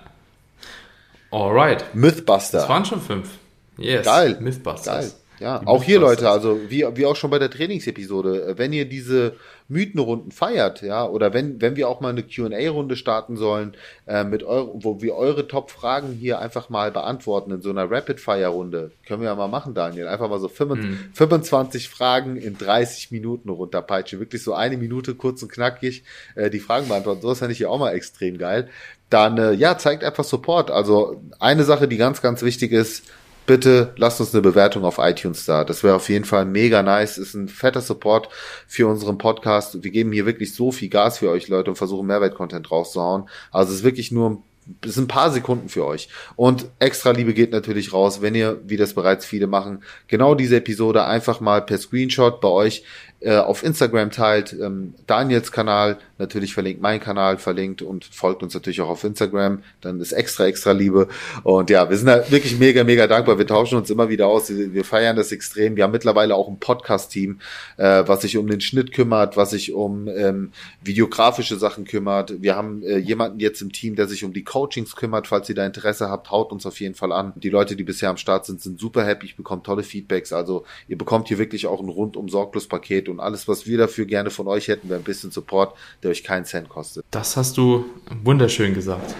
Alright. 1.31 1.93
Mythbuster. 1.93 2.59
Das 2.59 2.69
waren 2.69 2.85
schon 2.85 3.01
fünf. 3.01 3.29
Yes. 3.77 4.05
Geil. 4.05 4.37
Mythbusters. 4.39 4.85
Geil. 4.85 5.11
Ja, 5.39 5.61
auch 5.65 5.83
hier 5.83 5.99
Leute, 5.99 6.29
also 6.29 6.59
wie, 6.69 6.85
wie 6.95 7.05
auch 7.05 7.15
schon 7.15 7.29
bei 7.29 7.39
der 7.39 7.49
Trainingsepisode, 7.49 8.53
wenn 8.57 8.71
ihr 8.71 8.85
diese 8.85 9.35
Mythenrunden 9.67 10.31
feiert, 10.31 10.81
ja, 10.83 11.07
oder 11.07 11.33
wenn, 11.33 11.59
wenn 11.59 11.75
wir 11.75 11.89
auch 11.89 11.99
mal 11.99 12.09
eine 12.09 12.21
QA-Runde 12.21 12.95
starten 12.95 13.35
sollen, 13.35 13.75
äh, 14.05 14.23
mit 14.23 14.43
eure, 14.43 14.71
wo 14.75 15.01
wir 15.01 15.15
eure 15.15 15.47
Top-Fragen 15.47 16.13
hier 16.13 16.39
einfach 16.39 16.69
mal 16.69 16.91
beantworten 16.91 17.51
in 17.51 17.61
so 17.61 17.71
einer 17.71 17.89
Rapid-Fire-Runde, 17.89 18.91
können 19.07 19.21
wir 19.21 19.29
ja 19.29 19.35
mal 19.35 19.47
machen, 19.47 19.73
Daniel. 19.73 20.07
Einfach 20.07 20.29
mal 20.29 20.39
so 20.39 20.47
25, 20.47 20.91
mhm. 20.91 21.13
25 21.13 21.89
Fragen 21.89 22.37
in 22.37 22.57
30 22.57 23.11
Minuten 23.11 23.49
runterpeitschen. 23.49 24.19
Wirklich 24.19 24.43
so 24.43 24.53
eine 24.53 24.77
Minute 24.77 25.15
kurz 25.15 25.41
und 25.41 25.51
knackig 25.51 26.03
äh, 26.35 26.51
die 26.51 26.59
Fragen 26.59 26.87
beantworten. 26.87 27.21
So 27.21 27.31
ist 27.31 27.41
ja 27.41 27.47
nicht 27.47 27.57
hier 27.57 27.71
auch 27.71 27.79
mal 27.79 27.91
extrem 27.91 28.37
geil. 28.37 28.69
Dann, 29.09 29.37
äh, 29.37 29.53
ja, 29.53 29.77
zeigt 29.79 30.03
einfach 30.03 30.23
Support. 30.23 30.69
Also 30.69 31.21
eine 31.39 31.63
Sache, 31.63 31.87
die 31.87 31.97
ganz, 31.97 32.21
ganz 32.21 32.43
wichtig 32.43 32.71
ist, 32.71 33.03
bitte 33.45 33.93
lasst 33.97 34.19
uns 34.19 34.33
eine 34.33 34.41
Bewertung 34.41 34.83
auf 34.83 34.97
iTunes 34.99 35.45
da. 35.45 35.63
Das 35.63 35.83
wäre 35.83 35.95
auf 35.95 36.09
jeden 36.09 36.25
Fall 36.25 36.45
mega 36.45 36.83
nice. 36.83 37.17
Ist 37.17 37.33
ein 37.33 37.47
fetter 37.47 37.81
Support 37.81 38.29
für 38.67 38.87
unseren 38.87 39.17
Podcast. 39.17 39.83
Wir 39.83 39.91
geben 39.91 40.11
hier 40.11 40.25
wirklich 40.25 40.53
so 40.53 40.71
viel 40.71 40.89
Gas 40.89 41.19
für 41.19 41.29
euch, 41.29 41.47
Leute, 41.47 41.71
und 41.71 41.75
versuchen 41.75 42.07
Mehrwert-Content 42.07 42.71
rauszuhauen. 42.71 43.29
Also 43.51 43.71
es 43.71 43.79
ist 43.79 43.83
wirklich 43.83 44.11
nur 44.11 44.41
es 44.85 44.95
sind 44.95 45.05
ein 45.05 45.07
paar 45.07 45.31
Sekunden 45.31 45.69
für 45.69 45.85
euch. 45.85 46.09
Und 46.35 46.65
extra 46.79 47.11
Liebe 47.11 47.33
geht 47.33 47.51
natürlich 47.51 47.93
raus, 47.93 48.21
wenn 48.21 48.33
ihr, 48.35 48.59
wie 48.65 48.77
das 48.77 48.93
bereits 48.93 49.25
viele 49.25 49.47
machen, 49.47 49.83
genau 50.07 50.35
diese 50.35 50.57
Episode 50.57 51.05
einfach 51.05 51.39
mal 51.39 51.61
per 51.61 51.77
Screenshot 51.77 52.41
bei 52.41 52.47
euch 52.47 52.83
äh, 53.19 53.37
auf 53.37 53.63
Instagram 53.63 54.11
teilt. 54.11 54.53
Ähm, 54.53 54.95
Daniels 55.07 55.51
Kanal 55.51 55.99
natürlich 56.17 56.53
verlinkt, 56.53 56.81
mein 56.81 56.99
Kanal 56.99 57.37
verlinkt 57.37 57.81
und 57.81 58.05
folgt 58.05 58.43
uns 58.43 58.53
natürlich 58.53 58.81
auch 58.81 58.89
auf 58.89 59.03
Instagram. 59.03 59.63
Dann 59.81 59.99
ist 59.99 60.11
extra, 60.11 60.45
extra 60.45 60.71
Liebe. 60.71 61.07
Und 61.43 61.69
ja, 61.69 61.89
wir 61.89 61.97
sind 61.97 62.07
da 62.07 62.29
wirklich 62.31 62.57
mega, 62.57 62.83
mega 62.83 63.07
dankbar. 63.07 63.37
Wir 63.37 63.47
tauschen 63.47 63.77
uns 63.77 63.89
immer 63.89 64.09
wieder 64.09 64.27
aus. 64.27 64.49
Wir, 64.49 64.73
wir 64.73 64.85
feiern 64.85 65.15
das 65.15 65.31
extrem. 65.31 65.75
Wir 65.75 65.83
haben 65.83 65.91
mittlerweile 65.91 66.35
auch 66.35 66.47
ein 66.47 66.59
Podcast-Team, 66.59 67.39
äh, 67.77 68.03
was 68.05 68.21
sich 68.21 68.37
um 68.37 68.47
den 68.47 68.61
Schnitt 68.61 68.93
kümmert, 68.93 69.37
was 69.37 69.51
sich 69.51 69.73
um 69.73 70.07
ähm, 70.07 70.51
videografische 70.83 71.57
Sachen 71.57 71.85
kümmert. 71.85 72.41
Wir 72.41 72.55
haben 72.55 72.83
äh, 72.83 72.97
jemanden 72.97 73.39
jetzt 73.39 73.61
im 73.61 73.71
Team, 73.71 73.95
der 73.95 74.07
sich 74.07 74.23
um 74.23 74.33
die 74.33 74.43
Coachings 74.43 74.95
kümmert. 74.95 75.27
Falls 75.27 75.49
ihr 75.49 75.55
da 75.55 75.65
Interesse 75.65 76.09
habt, 76.09 76.31
haut 76.31 76.51
uns 76.51 76.65
auf 76.65 76.79
jeden 76.79 76.95
Fall 76.95 77.11
an. 77.11 77.33
Die 77.35 77.49
Leute, 77.49 77.75
die 77.75 77.83
bisher 77.83 78.09
am 78.09 78.17
Start 78.17 78.45
sind, 78.45 78.61
sind 78.61 78.79
super 78.79 79.05
happy. 79.05 79.25
Ich 79.25 79.35
bekomme 79.35 79.63
tolle 79.63 79.83
Feedbacks. 79.83 80.31
Also 80.33 80.65
ihr 80.87 80.97
bekommt 80.97 81.27
hier 81.27 81.37
wirklich 81.37 81.67
auch 81.67 81.81
ein 81.81 81.89
rundum 81.89 82.29
sorglos 82.29 82.67
Paket 82.67 83.09
und 83.09 83.19
alles, 83.19 83.47
was 83.47 83.67
wir 83.67 83.77
dafür 83.77 84.05
gerne 84.05 84.29
von 84.29 84.47
euch 84.47 84.67
hätten, 84.67 84.89
wäre 84.89 84.99
ein 84.99 85.03
bisschen 85.03 85.31
Support, 85.31 85.75
der 86.05 86.11
euch 86.11 86.23
keinen 86.23 86.45
Cent 86.45 86.69
kostet. 86.69 87.03
Das 87.11 87.35
hast 87.35 87.57
du 87.57 87.85
wunderschön 88.23 88.73
gesagt. 88.73 89.13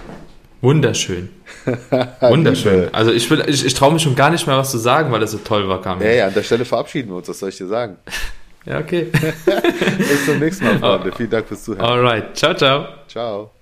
Wunderschön. 0.62 1.30
Wunderschön. 2.22 2.90
Also 2.94 3.12
ich, 3.12 3.30
will, 3.30 3.44
ich, 3.48 3.66
ich 3.66 3.74
traue 3.74 3.94
mich 3.94 4.02
schon 4.02 4.16
gar 4.16 4.30
nicht 4.30 4.48
mehr 4.48 4.58
was 4.58 4.72
zu 4.72 4.78
sagen, 4.78 5.12
weil 5.12 5.22
es 5.22 5.32
so 5.32 5.38
toll 5.38 5.68
war, 5.68 5.82
Kamil. 5.82 6.08
Ja, 6.08 6.14
ja, 6.14 6.28
an 6.28 6.34
der 6.34 6.44
Stelle 6.44 6.66
verabschieden 6.66 7.10
wir 7.10 7.18
uns, 7.18 7.28
was 7.28 7.40
soll 7.40 7.50
ich 7.50 7.58
dir 7.58 7.68
sagen? 7.68 7.98
ja, 8.66 8.80
okay. 8.80 9.08
Bis 9.98 10.26
zum 10.26 10.40
nächsten 10.40 10.66
Mal, 10.66 10.80
Freunde. 10.80 11.12
Vielen 11.12 11.30
Dank 11.30 11.48
fürs 11.48 11.64
Zuhören. 11.64 11.86
Alright. 11.86 12.36
Ciao, 12.36 12.54
ciao. 12.56 12.88
Ciao. 13.08 13.56